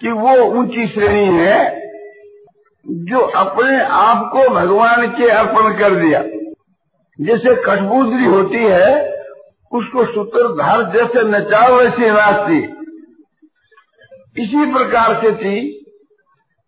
कि 0.00 0.10
वो 0.10 0.36
ऊँची 0.36 0.86
श्रेणी 0.86 1.38
है 1.38 1.83
जो 3.14 3.20
अपने 3.20 3.80
आप 3.84 4.30
को 4.32 4.48
भगवान 4.48 5.06
के 5.06 5.28
अर्पण 5.30 5.78
कर 5.78 5.94
दिया। 5.94 6.22
जैसे 7.20 7.54
कठबूदरी 7.54 8.24
होती 8.24 8.58
है, 8.58 9.14
उसको 9.72 10.04
सूत्रधार 10.06 10.82
जैसे 10.82 11.22
नचाओ 11.22 11.76
वैसे 11.76 12.10
नाचती। 12.10 12.58
इसी 14.42 14.72
प्रकार 14.72 15.14
से 15.14 15.32
थी, 15.32 15.84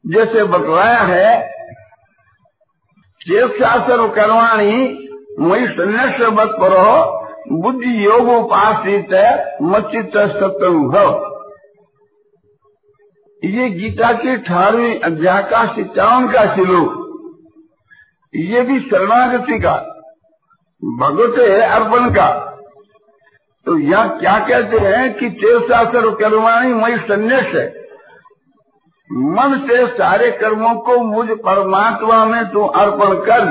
जैसे 0.06 0.44
बतलाया 0.44 1.02
है 1.02 1.56
शास्त्र 3.58 4.08
करवाणी 4.08 4.76
मई 5.40 5.66
संन्यास 5.66 6.30
मत 6.32 6.52
करो 6.60 7.56
बुद्धि 7.62 8.06
योग 8.06 8.28
उपासित 8.28 9.14
मचित 9.62 10.16
सत्नुभव 10.16 11.35
ये 13.46 13.68
गीता 13.70 14.12
के 14.12 14.32
अठारहवीं 14.34 14.98
अध्याय 15.00 15.42
का 15.42 15.64
सिक्यावन 15.66 16.26
का 16.28 16.44
श्लोक। 16.54 17.02
ये 18.34 18.62
भी 18.62 18.78
शरणागति 18.80 19.58
का, 19.58 19.74
भगवत 20.82 21.38
है 21.38 21.60
अर्पण 21.60 22.10
का। 22.10 22.28
तो 23.66 23.78
यहाँ 23.78 24.18
क्या 24.18 24.38
कहते 24.40 24.78
हैं 24.78 25.14
कि 25.14 25.30
शास्त्र 25.68 26.10
कर्माणी 26.14 26.72
मई 26.74 26.96
संन्यास 26.98 27.44
है। 27.44 27.66
मन 29.10 29.58
से 29.68 29.86
सारे 29.86 30.30
कर्मों 30.32 30.74
को 30.80 30.98
मुझ 31.04 31.28
परमात्मा 31.30 32.24
में 32.24 32.44
तू 32.48 32.64
अर्पण 32.64 33.14
कर 33.14 33.44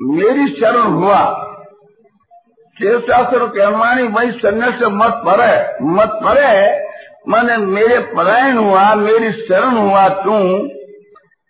मेरी 0.00 0.48
शरण 0.54 0.90
हुआ। 0.92 1.22
शास्त्र 2.76 3.46
कर्माणी 3.46 4.08
मई 4.08 4.30
संन्यास 4.32 4.82
मत 4.82 5.22
पर, 5.26 5.40
मत 5.82 6.20
परे। 6.24 6.87
मैंने 7.28 7.56
मेरे 7.56 7.98
परायण 7.98 8.56
हुआ, 8.56 8.94
मेरी 8.94 9.32
शरण 9.32 9.76
हुआ, 9.76 10.08
तू 10.08 10.32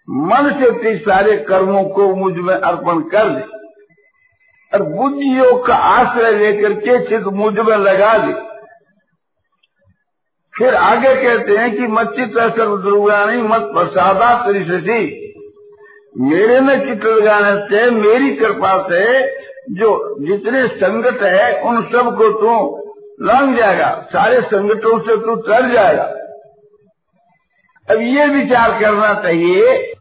मन 0.08 0.50
से 0.60 0.70
ते 0.70 0.96
सारे 0.98 1.36
कर्मों 1.36 1.84
को 1.84 2.14
मुझमें 2.14 2.54
अर्पण 2.54 3.00
कर 3.00 3.28
दे 3.28 3.42
और 4.72 4.82
बुद्धि 4.82 5.38
योग 5.38 5.66
का 5.66 5.74
आश्रय 5.74 6.32
लेकर 6.32 6.72
के 6.80 6.98
चित 7.04 7.26
मुझमें 7.34 7.76
लगा 7.76 8.12
दे। 8.18 8.32
फिर 10.58 10.74
आगे 10.74 11.14
कहते 11.14 11.56
हैं 11.56 11.70
कि 11.76 11.86
मच्चित 11.92 12.32
सर्वद्रुगानी 12.32 13.42
मत 13.42 13.70
प्रसादा 13.74 14.34
त्रिशि 14.46 15.00
मेरे 16.20 16.60
में 16.60 16.76
चित्त 16.80 17.04
लगाने 17.04 17.54
से 17.66 17.90
मेरी 17.90 18.34
कृपा 18.36 18.76
से 18.82 19.04
जो 19.74 20.16
जितने 20.26 20.66
संगत 20.68 21.22
है, 21.22 21.62
उन 21.62 21.82
सबको 21.82 22.30
तू 22.32 22.87
लंग 23.22 23.56
जाएगा। 23.56 24.06
सारे 24.12 24.40
संगठनों 24.40 24.98
से 24.98 25.16
तू 25.16 25.36
तर 25.36 25.72
जाएगा। 25.72 26.02
अब 27.90 28.00
ये 28.00 28.26
विचार 28.26 28.80
करना 28.80 29.14
चाहिए 29.14 29.94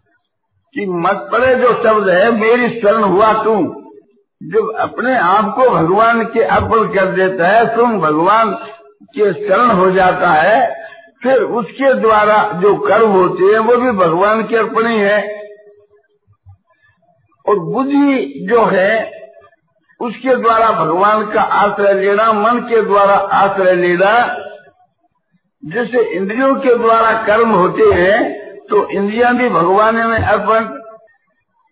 कि 0.74 0.86
मत 0.86 1.30
पड़े 1.32 1.56
जो 1.56 1.84
शब्द 1.84 2.10
है, 2.10 2.32
मेरी 2.32 2.82
शरण 2.82 3.04
हुआ 3.04 3.44
तू। 3.44 3.84
जब 4.44 4.74
अपने 4.80 5.18
आप 5.18 5.56
को 5.56 5.70
भगवान 5.70 6.24
के 6.26 6.44
अर्पण 6.44 6.94
कर 6.94 7.06
देता 7.06 7.48
है, 7.48 7.76
तुम 7.76 8.00
भगवान 8.00 8.54
के 9.04 9.34
शरण 9.34 9.72
हो 9.72 9.92
जाता 9.92 10.30
है, 10.30 10.88
फिर 11.24 11.34
उसके 11.34 11.94
द्वारा 11.94 12.52
जो 12.54 12.76
कर्म 12.76 13.10
होते 13.10 13.44
हैं, 13.44 13.60
वो 13.60 13.76
भी 13.76 13.92
भगवान 13.92 14.44
के 14.44 14.58
अर्पण 14.58 14.88
ही 14.88 15.00
है। 15.00 15.38
और 17.48 17.60
बुद्धि 17.60 18.48
जो 18.50 18.66
है 18.66 19.18
उसके 20.00 20.36
द्वारा 20.36 20.70
भगवान 20.74 21.26
का 21.26 21.42
आश्रय 21.42 21.94
लेना, 21.94 22.32
मन 22.34 22.60
के 22.70 22.82
द्वारा 22.82 23.16
आश्रय 23.36 23.76
लेना। 23.76 24.12
जैसे 25.64 26.02
इंद्रियों 26.16 26.54
के 26.56 26.76
द्वारा 26.76 27.12
कर्म 27.24 27.50
होते 27.52 27.84
हैं 27.94 28.20
तो 28.66 28.88
इंद्रिया 28.92 29.32
भी 29.32 29.48
भगवान 29.50 29.96
में 29.96 30.18
अर्पण 30.18 30.66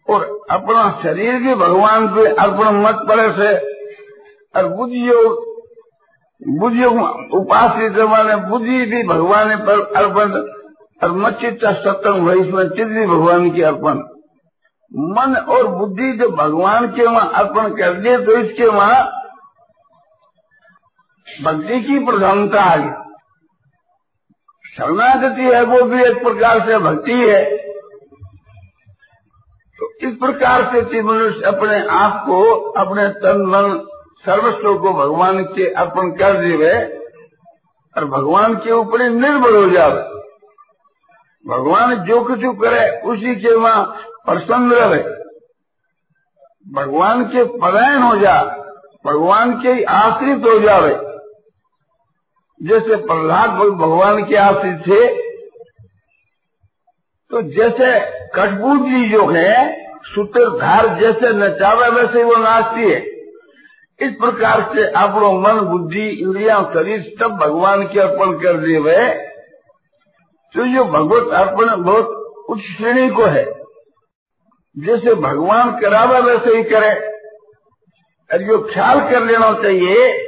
और 0.07 0.23
अपना 0.51 0.89
शरीर 1.03 1.33
भी 1.39 1.53
भगवान 1.55 2.07
पे 2.07 2.25
अर्पण 2.35 2.81
मत 2.81 3.05
पड़े 3.09 3.29
से। 3.31 3.53
और 4.55 4.67
बुद्धि 4.69 5.01
बुद्धि 6.41 6.85
उपासित 7.37 7.97
माने 8.09 8.35
बुद्धि 8.49 8.85
भी 8.85 9.03
भगवान 9.03 9.55
पर 9.59 9.79
अर्पण 9.97 10.33
और 11.01 11.11
मचित 11.17 11.63
सत्संग 11.65 12.21
हुआ 12.21 12.33
इसमें 12.35 12.67
चित 12.69 12.87
भी 12.87 13.05
भगवान 13.07 13.49
की 13.49 13.61
अर्पण। 13.61 14.03
मन 14.97 15.35
और 15.35 15.67
बुद्धि 15.67 16.17
जो 16.17 16.29
भगवान 16.29 16.87
के 16.87 17.05
वहाँ 17.05 17.31
अर्पण 17.33 17.69
कर 17.69 17.93
दिए 17.93 18.17
तो 18.17 18.37
इसके 18.37 18.65
वहाँ 18.65 19.03
भक्ति 21.43 21.81
की 21.81 22.05
प्रधानता 22.05 22.61
आ 22.61 22.75
गई 22.75 23.05
शरणागति 24.77 25.41
है, 25.41 25.63
वो 25.63 25.81
भी 25.81 26.03
एक 26.03 26.23
प्रकार 26.23 26.59
से 26.59 26.77
भक्ति 26.77 27.11
है। 27.11 27.57
तो 29.79 30.07
इस 30.07 30.15
प्रकार 30.15 30.63
से 30.63 31.01
मनुष्य 31.01 31.41
अपने 31.45 31.87
आप 31.87 32.23
को, 32.27 32.43
अपने 32.71 33.07
तन, 33.09 33.41
मन, 33.41 33.87
सर्वस्व 34.25 34.77
को 34.77 34.93
भगवान 34.93 35.43
के 35.43 35.73
अर्पण 35.73 36.11
कर 36.11 36.33
देवे 36.33 36.73
और 37.97 38.05
भगवान 38.05 38.55
के 38.55 38.71
ऊपर 38.71 39.09
निर्भर 39.09 39.55
हो 39.55 39.69
जावे। 39.69 40.01
भगवान 41.45 41.95
जो 41.95 42.23
कुछ 42.23 42.39
करे, 42.39 43.01
उसी 43.01 43.35
के 43.35 43.55
वहाँ 43.55 43.97
प्रसन्न 44.25 44.73
रहे। 44.73 45.03
भगवान 46.65 47.23
के 47.25 47.43
पलायन 47.57 48.01
हो 48.01 48.15
जा, 48.17 48.37
भगवान 49.05 49.51
के 49.61 49.83
आश्रित 49.95 50.45
हो 50.45 50.59
जावे। 50.59 50.93
जैसे 52.59 52.95
प्रहलाद 52.97 53.49
भगवान 53.49 54.23
के 54.25 54.35
आश्रित 54.37 54.79
थे 54.81 55.03
तो 57.31 57.41
जैसे 57.51 57.87
कठबूत 58.31 58.81
जी 58.81 59.09
जो 59.09 59.25
है, 59.27 59.53
सूत्रधार 60.05 60.87
जैसे 60.99 61.31
नचावे, 61.35 61.89
वैसे 61.91 62.23
वो 62.23 62.35
नाचती 62.35 62.91
है। 62.91 62.99
इस 63.99 64.13
प्रकार 64.13 64.61
से 64.73 64.85
अपनो 64.97 65.31
मन, 65.39 65.59
बुद्धि, 65.61 66.05
इंद्रिया, 66.21 66.61
शरीर 66.73 67.01
सब 67.19 67.35
भगवान 67.37 67.83
के 67.87 67.99
अर्पण 67.99 68.33
कर 68.39 68.57
दिए 68.57 68.77
हुए 68.77 68.97
तो 70.55 70.65
ये 70.67 70.83
भगवत 70.91 71.33
अर्पण 71.35 71.75
बहुत 71.83 72.45
उच्च 72.49 72.61
श्रेणी 72.77 73.09
को 73.09 73.25
है। 73.27 73.45
जैसे 74.77 75.13
भगवान 75.13 75.79
करावा 75.79 76.19
वैसे 76.19 76.57
ही 76.57 76.63
करे। 76.63 76.93
और 78.29 78.41
जो 78.41 78.57
ख्याल 78.73 78.99
कर 78.99 79.25
लेना 79.25 79.51
चाहिए, 79.53 80.27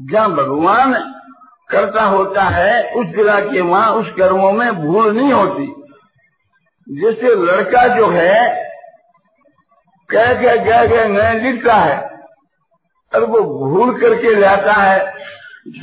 जहाँ 0.00 0.30
भगवान 0.30 0.94
करता 1.70 2.02
होता 2.02 2.42
है, 2.42 2.94
उस 2.94 3.06
जगह 3.06 3.40
के 3.40 3.60
वहाँ 3.60 3.92
उस 3.92 4.08
कर्मों 4.08 4.52
में 4.52 4.86
भूल 4.86 5.16
नहीं 5.16 5.32
होती। 5.32 5.66
जैसे 7.00 7.34
लड़का 7.34 7.86
जो 7.96 8.08
है, 8.08 8.64
कह 10.10 10.34
के 10.34 10.58
कह 10.58 10.86
के 10.86 11.08
नए 11.08 11.40
लिखता 11.40 11.74
है, 11.74 11.98
और 13.14 13.24
वो 13.24 13.40
भूल 13.40 14.00
करके 14.00 14.34
लाता 14.34 14.72
है। 14.72 15.14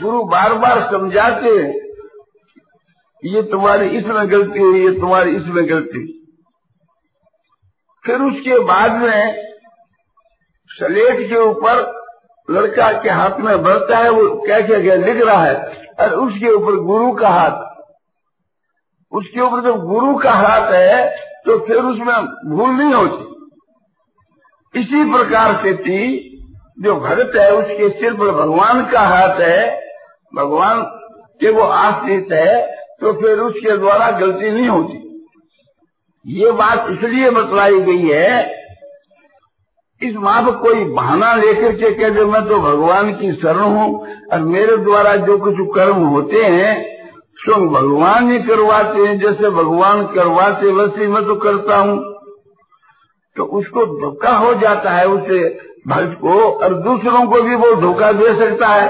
गुरु 0.02 0.24
बार 0.24 0.54
बार 0.54 0.89
समझाते 0.91 1.50
ये 3.24 3.41
तुम्हारी 3.43 3.88
इसमें 3.88 4.32
गलती 4.32 4.60
हुई, 4.60 4.84
ये 4.86 4.91
तुम्हारी 4.91 5.36
इसमें 5.36 5.70
गलती 5.70 6.17
फिर 8.08 8.22
उसके 8.22 8.60
बाद 8.65 8.91
में 8.93 9.36
स्लेट 10.70 11.30
के 11.30 11.38
ऊपर 11.38 11.80
लड़का 12.50 12.91
के 13.02 13.10
हाथ 13.10 13.39
में 13.39 13.63
बढ़ता 13.63 13.98
है, 13.98 14.10
वो 14.10 14.41
क्या 14.46 14.60
क्या 14.62 14.96
लिख 14.96 15.24
रहा 15.26 15.43
है? 15.43 15.56
और 16.02 16.13
उसके 16.17 16.52
ऊपर 16.52 16.76
गुरु 16.84 17.12
का 17.12 17.30
हाथ। 17.30 17.65
उसके 19.12 19.41
ऊपर 19.41 19.62
जब 19.62 19.86
गुरु 19.86 20.15
का 20.17 20.32
हाथ 20.34 20.72
है 20.74 21.10
तो 21.46 21.58
फिर 21.60 21.78
उसमें 21.78 22.26
भूल 22.48 22.70
नहीं 22.70 22.93
होती। 22.93 23.24
इसी 24.74 25.04
प्रकार 25.12 25.54
से 25.63 25.74
थी, 25.76 26.00
जो 26.80 26.96
भगत 26.96 27.32
है, 27.36 27.52
उसके 27.54 27.89
सिर 27.89 28.13
पर 28.13 28.32
भगवान 28.32 28.86
का 28.86 29.02
हाथ 29.02 29.39
है, 29.41 29.82
भगवान 30.36 30.82
के 31.41 31.50
वो 31.50 31.62
आश्रित 31.62 32.32
है 32.32 32.76
तो 33.02 33.13
फिर 33.13 33.39
उसके 33.39 33.78
द्वारा 33.78 34.12
गलती 34.12 34.52
नहीं 34.52 34.67
होती। 34.67 35.07
ये 36.28 36.52
बात 36.52 36.88
इसलिए 36.92 37.30
बतलाई 37.30 37.80
गई 37.80 38.08
है, 38.08 38.58
इस 40.02 40.16
माँ 40.16 40.46
को 40.46 40.52
कोई 40.52 40.84
बहाना 40.86 41.36
लेकर 41.36 41.72
के 41.72 41.92
कह 41.92 42.10
दे, 42.10 42.26
मैं 42.26 42.42
तो 42.46 42.60
भगवान 42.60 43.13
की 43.13 43.32
शरण 43.34 43.60
हूँ 43.60 44.08
और 44.34 44.40
मेरे 44.40 44.78
द्वारा 44.78 45.16
जो 45.16 45.38
कुछ 45.38 45.56
कर्म 45.76 45.96
होते 45.96 46.44
हैं, 46.44 46.74
स्वयं 47.38 47.68
भगवान 47.68 48.32
ही 48.32 48.40
करवाते 48.40 49.00
हैं, 49.00 49.18
जैसे 49.20 49.50
भगवान 49.50 50.06
करवाते, 50.06 50.72
वैसे 50.72 51.08
मैं 51.08 51.26
तो 51.26 51.36
करता 51.36 51.78
हूँ। 51.78 51.98
तो 53.36 53.44
उसको 53.44 53.86
धोखा 53.86 54.36
हो 54.38 54.54
जाता 54.54 54.92
है 54.92 55.08
उसे 55.08 55.44
भक्त 55.88 56.18
को 56.22 56.40
और 56.52 56.74
दूसरों 56.74 57.26
को 57.26 57.42
भी 57.42 57.56
वो 57.56 57.74
धोखा 57.76 58.12
दे 58.12 58.34
सकता 58.40 58.68
है। 58.68 58.88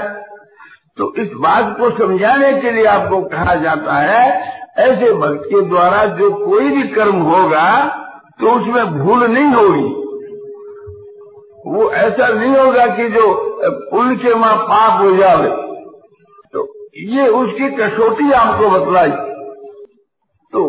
तो 0.98 1.14
इस 1.16 1.28
बात 1.32 1.76
को 1.78 1.90
समझाने 1.98 2.52
के 2.52 2.70
लिए 2.70 2.84
आपको 2.84 3.22
कहा 3.22 3.54
जाता 3.54 3.94
है 3.94 4.57
ऐसे 4.78 5.12
भक्त 5.12 5.44
के 5.44 5.60
द्वारा 5.60 6.04
जो 6.16 6.30
कोई 6.36 6.68
भी 6.68 6.82
कर्म 6.88 7.22
होगा 7.24 7.68
तो 8.40 8.50
उसमें 8.50 8.98
भूल 8.98 9.26
नहीं 9.26 9.54
होगी। 9.54 9.88
वो 11.66 11.90
ऐसा 11.92 12.28
नहीं 12.28 12.56
होगा 12.56 12.86
कि 12.96 13.08
जो 13.08 13.24
पुण्य 13.92 14.16
के 14.16 14.34
माँ 14.34 14.54
पाप 14.58 15.00
हो 15.02 15.10
जावे। 15.16 15.48
तो 16.54 16.66
ये 17.08 17.26
उसकी 17.38 17.70
कसौटी 17.76 18.30
आपको 18.32 18.70
बतलाई। 18.70 19.10
तो 20.52 20.66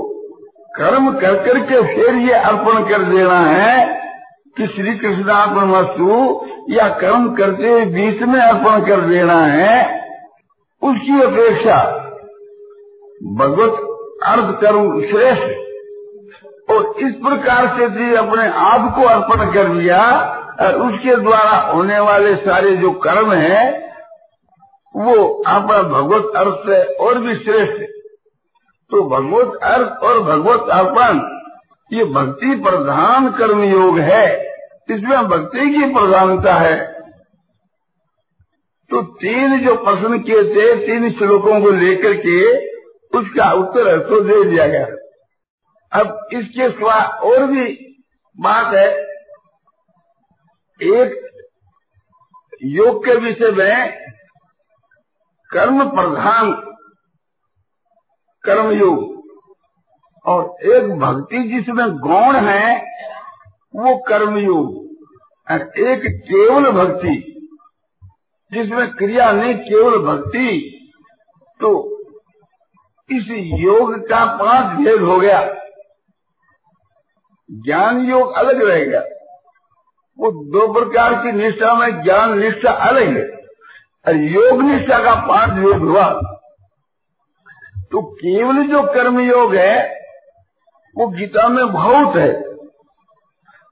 कर्म 0.73 1.11
कर 1.13 1.35
करके 1.45 1.81
फिर 1.93 2.15
ये 2.21 2.33
अर्पण 2.33 2.83
कर 2.89 3.03
देना 3.05 3.39
है 3.41 3.77
कि 4.57 4.67
श्री 4.67 4.95
कृष्णार्पण 4.95 5.71
वस्तु 5.71 6.07
या 6.69 6.87
कर्म 6.95 7.29
करते 7.35 7.85
बीच 7.87 8.21
में 8.23 8.39
अर्पण 8.41 8.85
कर 8.87 9.01
देना 9.01 9.37
है, 9.45 9.77
उसकी 10.81 11.21
अपेक्षा। 11.21 11.77
भगवत 13.37 13.85
अर्थ 14.23 14.59
कर्म 14.61 15.01
श्रेष्ठ। 15.01 15.57
और 16.71 16.93
इस 16.99 17.13
प्रकार 17.15 17.67
से 17.67 17.89
जी 17.89 18.15
अपने 18.15 18.47
आप 18.47 18.95
को 18.95 19.03
अर्पण 19.03 19.53
कर 19.53 19.69
लिया 19.69 20.01
और 20.61 20.75
उसके 20.81 21.15
द्वारा 21.15 21.57
होने 21.57 21.99
वाले 21.99 22.35
सारे 22.35 22.75
जो 22.77 22.91
कर्म 22.91 23.33
है, 23.33 23.89
वो 24.95 25.43
अपना 25.47 25.81
भगवत 25.81 26.35
अर्थ 26.35 26.55
से 26.65 26.83
और 26.93 27.19
भी 27.19 27.35
श्रेष्ठ 27.35 27.81
तो 28.91 29.01
भगवत 29.09 29.59
अर्थ 29.63 30.03
और 30.03 30.19
भगवत 30.19 30.69
अर्पण, 30.69 31.19
ये 31.91 32.05
भक्ति 32.05 32.55
प्रधान 32.55 33.29
कर्म 33.31 33.63
योग 33.63 33.99
है। 33.99 34.41
इसमें 34.89 35.27
भक्ति 35.27 35.69
की 35.69 35.93
प्रधानता 35.93 36.53
है। 36.53 36.77
तो 38.89 39.01
तीन 39.01 39.59
जो 39.59 39.75
प्रश्न 39.75 40.19
किए 40.19 40.43
थे, 40.43 40.75
तीन 40.75 41.11
श्लोकों 41.11 41.61
को 41.61 41.69
लेकर 41.69 42.13
के 42.13 42.69
उसका 43.15 43.51
उत्तर 43.53 43.99
तो 43.99 44.21
दे 44.21 44.43
दिया 44.51 44.67
गया। 44.67 44.85
अब 45.91 46.27
इसके 46.33 46.69
सिवा 46.69 47.03
और 47.03 47.45
भी 47.45 47.95
बात 48.39 48.73
है। 48.73 48.89
एक 50.81 51.29
योग 52.63 53.05
के 53.05 53.15
विषय 53.15 53.51
में 53.51 54.05
कर्म 55.49 55.89
प्रधान 55.89 56.51
कर्म 58.43 58.71
योग 58.71 59.19
और 60.25 60.55
एक 60.65 60.83
भक्ति 60.99 61.43
जिसमें 61.43 61.89
गौण 61.89 62.35
है, 62.35 62.81
वो 63.75 63.97
कर्मयोग। 63.97 64.89
और 65.47 65.61
एक 65.61 66.01
केवल 66.23 66.71
भक्ति, 66.71 67.15
जिसमें 68.51 68.91
क्रिया 68.91 69.31
नहीं, 69.31 69.55
केवल 69.55 69.97
भक्ति 69.97 70.75
तो 71.59 71.88
इस 73.11 73.27
योग 73.59 74.09
का 74.09 74.25
पाँच 74.25 74.77
भेद 74.77 75.01
हो 75.01 75.19
गया। 75.19 75.53
ज्ञान 77.51 77.99
योग 77.99 78.33
अलग 78.33 78.63
रहेगा 78.63 78.99
वो 80.19 80.31
दो 80.31 80.73
प्रकार 80.73 81.13
की 81.13 81.31
निष्ठा 81.31 81.73
में 81.73 82.03
ज्ञान 82.03 82.39
निष्ठा 82.39 82.71
अलग 82.71 83.17
है। 83.17 83.27
और 84.07 84.15
योग 84.15 84.61
निष्ठा 84.61 85.03
का 85.03 85.15
पाँच 85.15 85.49
भेद 85.49 85.77
हुआ। 85.77 86.09
तो 87.91 88.01
केवल 88.01 88.63
जो 88.63 88.83
कर्म 88.83 89.19
योग 89.19 89.55
है, 89.55 89.99
वो 90.97 91.07
गीता 91.07 91.47
में 91.47 91.73
बहुत 91.73 92.15
है। 92.15 92.49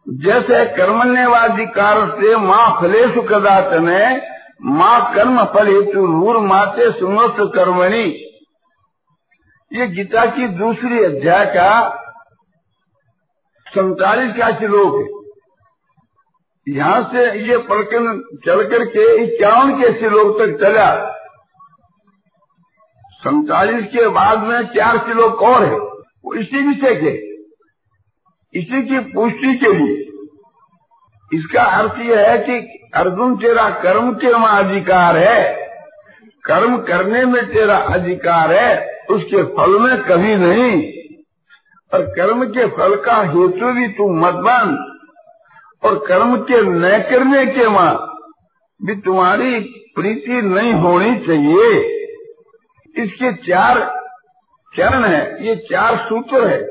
जैसे 0.09 0.65
कर्मण्यवाधिकार 0.65 2.09
से 2.09 2.35
माँ 2.35 2.81
फलेशु 2.81 3.21
कदाचन 3.21 4.21
माँ 4.61 5.13
कर्म 5.15 5.45
फल 5.45 5.67
हेतु 5.67 6.07
नूर 6.07 6.37
माते 6.37 6.91
सुमस्त 6.91 7.35
कर्मणि। 7.39 8.26
ये 9.73 9.87
गीता 9.87 10.25
की 10.25 10.47
दूसरी 10.47 11.03
अध्याय 11.03 11.45
का 11.45 11.89
संतालीस 13.67 14.35
का 14.35 14.51
श्लोक 14.51 14.95
है। 14.95 15.17
यहाँ 16.75 17.03
से 17.03 17.39
ये 17.39 17.57
प्रकरण 17.57 18.21
चल 18.45 18.69
करके 18.69 19.23
इक्यावन 19.23 19.81
के 19.81 19.99
श्लोक 19.99 20.37
तक 20.39 20.59
चला। 20.61 21.11
सैतालीस 23.11 23.85
के 23.85 24.07
बाद 24.07 24.39
में 24.39 24.67
चार 24.67 24.97
श्लोक 24.97 25.41
और 25.41 25.65
है। 25.65 25.79
वो 26.25 26.33
इसी 26.33 26.67
विषय 26.67 26.95
के। 26.95 27.27
इसी 28.59 28.87
की 28.87 28.99
पुष्टि 28.99 29.55
के 29.55 29.73
लिए। 29.73 30.03
इसका 31.33 31.63
अर्थ 31.63 31.99
यह 31.99 32.31
है 32.31 32.37
कि 32.37 32.79
अर्जुन 32.95 33.37
तेरा 33.37 33.69
कर्म 33.69 34.13
के 34.13 34.33
वहाँ 34.33 34.63
अधिकार 34.63 35.17
है। 35.17 35.66
कर्म 36.47 36.77
करने 36.77 37.25
में 37.25 37.45
तेरा 37.49 37.77
अधिकार 37.77 38.53
है, 38.53 39.01
उसके 39.11 39.43
फल 39.43 39.79
में 39.79 40.01
कभी 40.01 40.35
नहीं। 40.35 40.93
और 41.93 42.05
कर्म 42.05 42.45
के 42.45 42.67
फल 42.67 42.95
का 42.95 43.15
हेतु 43.15 43.71
भी 43.73 43.87
तू 43.87 44.09
मत 44.09 44.33
बन, 44.33 44.93
और 45.83 46.05
कर्म 46.07 46.37
के 46.37 46.61
न 46.61 46.99
करने 47.09 47.45
के 47.45 47.65
वहाँ 47.65 48.13
भी 48.83 48.95
तुम्हारी 48.95 49.59
प्रीति 49.95 50.41
नहीं 50.41 50.73
होनी 50.73 51.17
चाहिए। 51.17 51.97
इसके 53.03 53.33
चार 53.33 53.79
चरण 54.75 55.05
है, 55.05 55.47
ये 55.47 55.55
चार 55.55 55.97
सूत्र 55.97 56.47
है। 56.47 56.61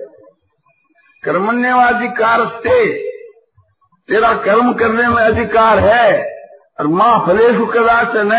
कर्मण्यवाधिकार 1.25 2.47
से 2.59 2.95
तेरा 4.09 4.33
कर्म 4.33 4.73
करने 4.73 5.09
में 5.09 5.23
अधिकार 5.23 5.79
है, 5.79 6.37
और 6.81 6.87
माँ 6.87 7.25
फलेश 7.27 7.57
कदाच 7.75 8.13
न 8.17 8.33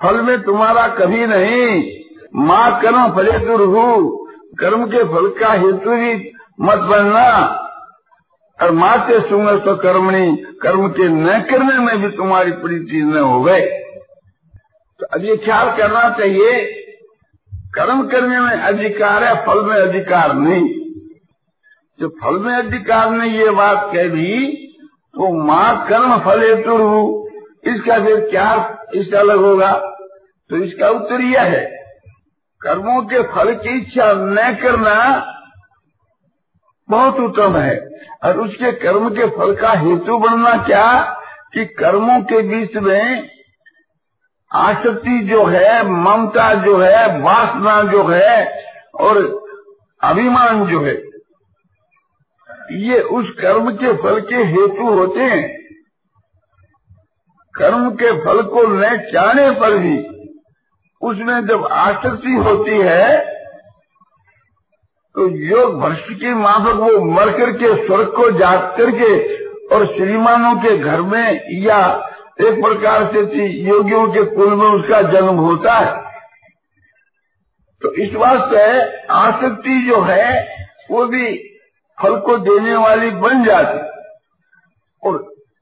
फल 0.00 0.20
में 0.22 0.40
तुम्हारा 0.42 0.86
कभी 0.96 1.26
नहीं। 1.26 1.68
माँ 2.42 2.80
कर्म 2.82 3.08
फले 3.14 3.38
दुर्भु 3.40 3.86
कर्म 4.58 4.84
के 4.86 5.02
फल 5.04 5.28
का 5.40 5.52
हेतु 5.54 5.94
ही 5.94 6.12
मत 6.60 6.78
बनना। 6.90 7.30
और 8.58 8.70
माँ 8.72 8.96
से 9.08 9.18
सुंग 9.20 9.48
तो 9.64 9.74
कर्मणी, 9.78 10.36
कर्म 10.62 10.88
के 10.90 11.08
न 11.08 11.38
करने 11.50 11.78
में 11.78 12.00
भी 12.00 12.08
तुम्हारी 12.16 12.52
प्रीति 12.60 13.02
न 13.04 13.18
हो 13.18 13.42
गए 13.42 13.60
तो 15.00 15.06
अब 15.08 15.24
ये 15.24 15.36
ख्याल 15.38 15.70
करना 15.76 16.08
चाहिए, 16.10 16.64
कर्म 17.74 18.02
करने 18.08 18.40
में 18.40 18.50
अधिकार 18.52 19.24
है, 19.24 19.34
फल 19.44 19.64
में 19.64 19.76
अधिकार 19.76 20.32
नहीं। 20.34 20.66
जो 21.98 22.08
फल 22.22 22.38
में 22.38 22.54
अधिकार 22.54 23.10
ने 23.10 23.28
ये 23.30 23.50
बात 23.52 23.90
कह 23.92 24.08
दी 24.08 24.46
तो 25.14 25.32
माँ 25.44 25.86
कर्म 25.88 26.18
फल 26.20 26.42
हेतु 26.42 26.74
इसका 27.66 27.98
फिर 28.04 28.20
क्या 28.30 28.50
इसका 28.94 29.20
अलग 29.20 29.38
होगा। 29.38 29.72
तो 30.50 30.56
इसका 30.56 30.88
उत्तर 30.88 31.20
यह 31.20 31.42
है, 31.42 31.64
कर्मों 32.60 33.02
के 33.02 33.22
फल 33.22 33.54
की 33.54 33.78
इच्छा 33.78 34.12
न 34.12 34.54
करना 34.62 35.26
बहुत 36.90 37.20
उत्तम 37.20 37.56
है। 37.56 37.88
और 38.24 38.40
उसके 38.40 38.72
कर्म 38.72 39.10
के 39.10 39.26
फल 39.26 39.56
का 39.56 39.70
हेतु 39.70 40.18
बनना 40.18 40.56
क्या? 40.56 41.14
कि 41.54 41.64
कर्मों 41.64 42.20
के 42.20 42.42
बीच 42.42 42.76
में 42.76 43.30
आसक्ति 44.54 45.28
जो 45.30 45.44
है, 45.44 45.90
ममता 45.90 46.54
जो 46.54 46.78
है, 46.78 47.20
वासना 47.20 47.82
जो 47.82 48.04
है 48.04 48.64
और 49.00 49.46
अभिमान 50.04 50.66
जो 50.66 50.84
है, 50.84 51.02
ये 52.72 53.00
उस 53.00 53.26
कर्म 53.40 53.70
के 53.70 53.92
फल 53.92 54.20
के 54.20 54.36
हेतु 54.36 54.88
होते 54.88 55.20
हैं। 55.20 55.57
कर्म 57.58 57.90
के 57.90 58.12
फल 58.24 58.42
को 58.42 58.62
न 58.66 58.96
चाहने 59.12 59.50
पर 59.50 59.78
भी 59.78 59.96
उसमें 61.02 61.46
जब 61.46 61.66
आसक्ति 61.72 62.34
होती 62.34 62.78
है 62.78 63.18
तो 65.14 65.28
योग 65.28 65.80
भ्रष्ट 65.80 66.12
की 66.20 66.34
माफक 66.34 66.76
वो 66.76 67.04
मर 67.04 67.30
करके 67.32 67.86
स्वर्ग 67.86 68.08
को 68.08 68.30
जाग 68.30 68.58
करके 68.76 69.12
और 69.74 69.86
श्रीमानों 69.86 70.54
के 70.56 70.76
घर 70.78 71.00
में 71.02 71.40
या 71.50 71.80
एक 72.40 72.62
प्रकार 72.62 73.04
से 73.06 73.46
योगियों 73.46 74.06
के 74.12 74.22
कुल 74.24 74.54
में 74.54 74.66
उसका 74.66 75.02
जन्म 75.02 75.36
होता 75.36 75.74
है। 75.74 75.96
तो 77.82 77.92
इस 77.92 78.14
वास्ते 78.14 78.62
आसक्ति 79.12 79.80
जो 79.88 80.00
है, 80.00 80.26
वो 80.90 81.04
भी 81.06 81.26
फल 81.98 82.16
को 82.16 82.36
देने 82.38 82.76
वाली 82.76 83.10
बन 83.10 83.44
जाती। 83.44 83.87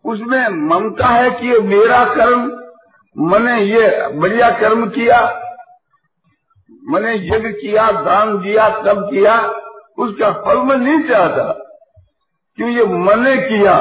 उसमें 0.07 0.49
ममता 0.69 1.07
है 1.07 1.31
कि 1.31 1.53
ये 1.53 1.59
मेरा 1.61 2.05
कर्म, 2.14 2.42
मैंने 3.16 3.61
ये 3.62 4.09
बढ़िया 4.19 4.51
कर्म 4.51 4.88
किया, 4.90 5.21
मैंने 6.88 7.14
यज्ञ 7.27 7.49
किया, 7.53 7.90
दान 7.92 8.38
दिया 8.38 8.69
तब 8.83 9.07
किया, 9.11 9.37
उसका 9.99 10.31
फल 10.42 10.59
मैं 10.59 10.77
नहीं 10.77 11.09
चाहता 11.09 11.53
क्यों 12.59 12.71
ये 12.71 12.85
मैंने 12.85 13.37
किया। 13.38 13.81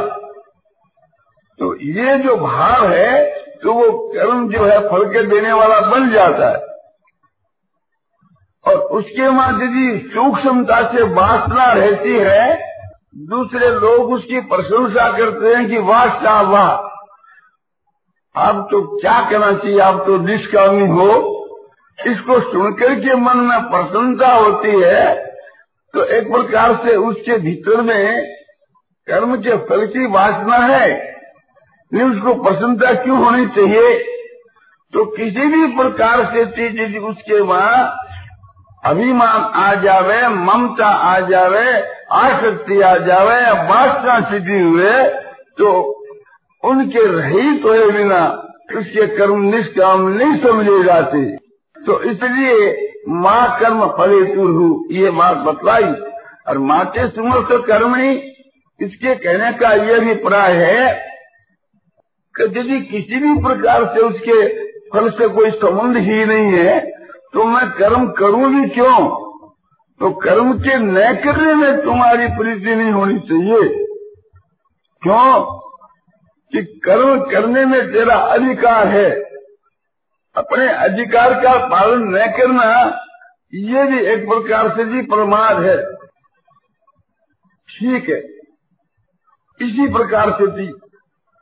तो 1.59 1.75
ये 1.77 2.17
जो 2.17 2.35
भाव 2.37 2.87
है 2.87 3.23
तो 3.55 3.73
वो 3.73 3.91
कर्म 4.13 4.49
जो 4.49 4.63
है, 4.65 4.79
फल 4.89 5.05
के 5.13 5.21
देने 5.23 5.51
वाला 5.53 5.79
बन 5.81 6.09
जाता 6.11 6.49
है। 6.49 6.63
और 8.65 8.81
उसके 8.97 9.29
बाद 9.29 9.61
यदि 9.61 10.09
सूक्ष्मता 10.13 10.81
से 10.91 11.03
वासना 11.13 11.71
रहती 11.73 12.15
है 12.15 12.74
दूसरे 13.17 13.69
लोग 13.69 14.11
उसकी 14.11 14.41
प्रशंसा 14.41 15.17
करते 15.17 15.55
हैं 15.55 15.69
कि 15.69 15.77
वाह 15.77 16.05
क्या 16.19 16.41
वाह। 16.41 16.71
आप 18.41 18.67
तो 18.71 18.99
क्या 19.01 19.29
कहना 19.29 19.53
चाहिए? 19.53 19.79
आप 19.79 20.03
तो 20.05 20.17
निष्कामी 20.17 20.87
हो। 20.87 21.31
इसको 22.07 22.39
सुनकर 22.39 22.95
के 22.95 23.15
मन 23.15 23.37
में 23.37 23.61
प्रसन्नता 23.61 24.33
होती 24.33 24.81
है। 24.81 25.25
तो 25.93 26.03
एक 26.03 26.31
प्रकार 26.31 26.75
से 26.75 26.95
उसके 26.95 27.37
भीतर 27.37 27.81
में 27.81 28.25
कर्म 29.07 29.37
के 29.37 29.57
फल 29.57 29.85
की 29.85 30.05
वासना 30.05 30.57
है। 30.57 31.15
नहीं, 31.93 32.09
उसको 32.09 32.43
प्रसन्नता 32.43 33.03
क्यों 33.03 33.25
होनी 33.25 33.47
चाहिए? 33.47 33.99
तो 34.93 35.05
किसी 35.05 35.47
भी 35.47 35.67
प्रकार 35.67 36.25
से 36.25 36.45
चीज़ 36.45 36.97
उसके 36.97 37.39
वहाँ 37.39 38.04
अभिमान 38.85 39.51
आ 39.55 39.73
जावे, 39.73 40.27
ममता 40.29 40.87
आ 40.87 41.19
जावे, 41.19 41.67
आसक्ति 42.13 42.81
आ 42.81 42.95
जावे, 42.97 43.39
वासना 43.69 44.19
सिद्धि 44.31 44.59
हुए 44.59 44.91
तो 45.57 45.71
उनके 46.63 47.05
रहित 47.11 47.65
हुए 47.65 47.91
बिना 47.91 48.21
उसके 48.77 49.07
कर्म 49.07 49.41
निष्काम 49.45 50.07
नहीं 50.09 50.37
समझे 50.41 50.83
जाते। 50.83 51.25
तो 51.77 52.01
इसलिए 52.03 52.71
माँ 53.15 53.59
कर्म 53.59 53.85
फले 53.87 54.23
तुरहु 54.25 54.69
ये 54.91 55.09
बात 55.11 55.37
बतलाई। 55.37 55.93
और 56.47 56.57
माते 56.57 57.07
कर्म 57.63 57.95
ही 57.95 58.11
इसके 58.79 59.15
कहने 59.15 59.51
का 59.53 59.73
ये 59.83 59.99
भी 59.99 60.13
प्राय 60.23 60.55
है 60.55 60.93
कि 62.35 62.43
यदि 62.43 62.79
किसी 62.81 63.19
भी 63.19 63.33
प्रकार 63.43 63.85
से 63.85 64.01
उसके 64.01 64.37
फल 64.89 65.09
से 65.09 65.27
कोई 65.27 65.51
संबंध 65.51 65.97
ही 65.97 66.25
नहीं 66.25 66.51
है 66.53 66.94
तो 67.35 67.43
मैं 67.43 67.71
कर्म 67.71 68.11
करूँ 68.11 68.49
भी 68.49 68.69
क्यों? 68.69 69.09
तो 69.99 70.11
कर्म 70.11 70.59
के 70.59 70.77
न 70.77 71.15
करने 71.15 71.53
में 71.55 71.81
तुम्हारी 71.81 72.27
प्रीति 72.27 72.75
नहीं 72.75 72.91
होनी 72.91 73.19
चाहिए। 73.19 73.85
क्यों? 75.01 75.59
कि 76.51 76.81
कर्म 76.85 77.19
करने 77.19 77.65
में 77.65 77.93
तेरा 77.93 78.15
अधिकार 78.15 78.87
है। 78.87 79.09
अपने 80.35 80.67
अधिकार 80.67 81.33
का 81.33 81.67
पालन 81.67 82.03
न 82.03 82.27
करना, 82.27 82.89
ये 83.53 83.83
भी 83.83 83.99
एक 83.99 84.29
प्रकार 84.29 84.69
से 84.69 84.83
भी 84.83 85.01
प्रमाद 85.01 85.63
है। 85.63 85.95
ठीक 87.69 88.09
है। 88.09 88.19
इसी 89.61 89.93
प्रकार 89.93 90.31
से 90.31 90.47
थी 90.47 90.67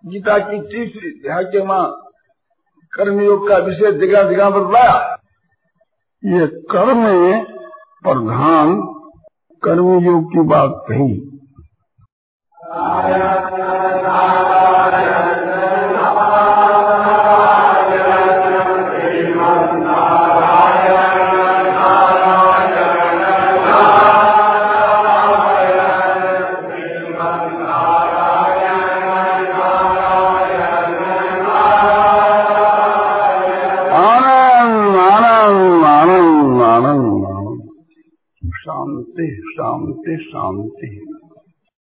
गीता 0.06 0.38
की 0.38 0.62
तीसरी 0.62 1.10
अध्याय 1.10 1.44
के 1.44 1.64
माँ 1.64 2.10
कर्मयोग 2.94 3.48
का 3.50 3.58
विषय 3.58 3.92
जगह 3.92 4.24
जगह 4.24 4.50
बदलाया 4.50 5.13
ये 6.24 6.46
कर्म 6.48 7.02
प्रधान 8.04 8.76
कर्मयोग 9.64 10.26
की 10.26 10.42
बात 10.42 10.86
कही 40.08 40.18
शांति 40.18 40.24
शांति 40.24 41.03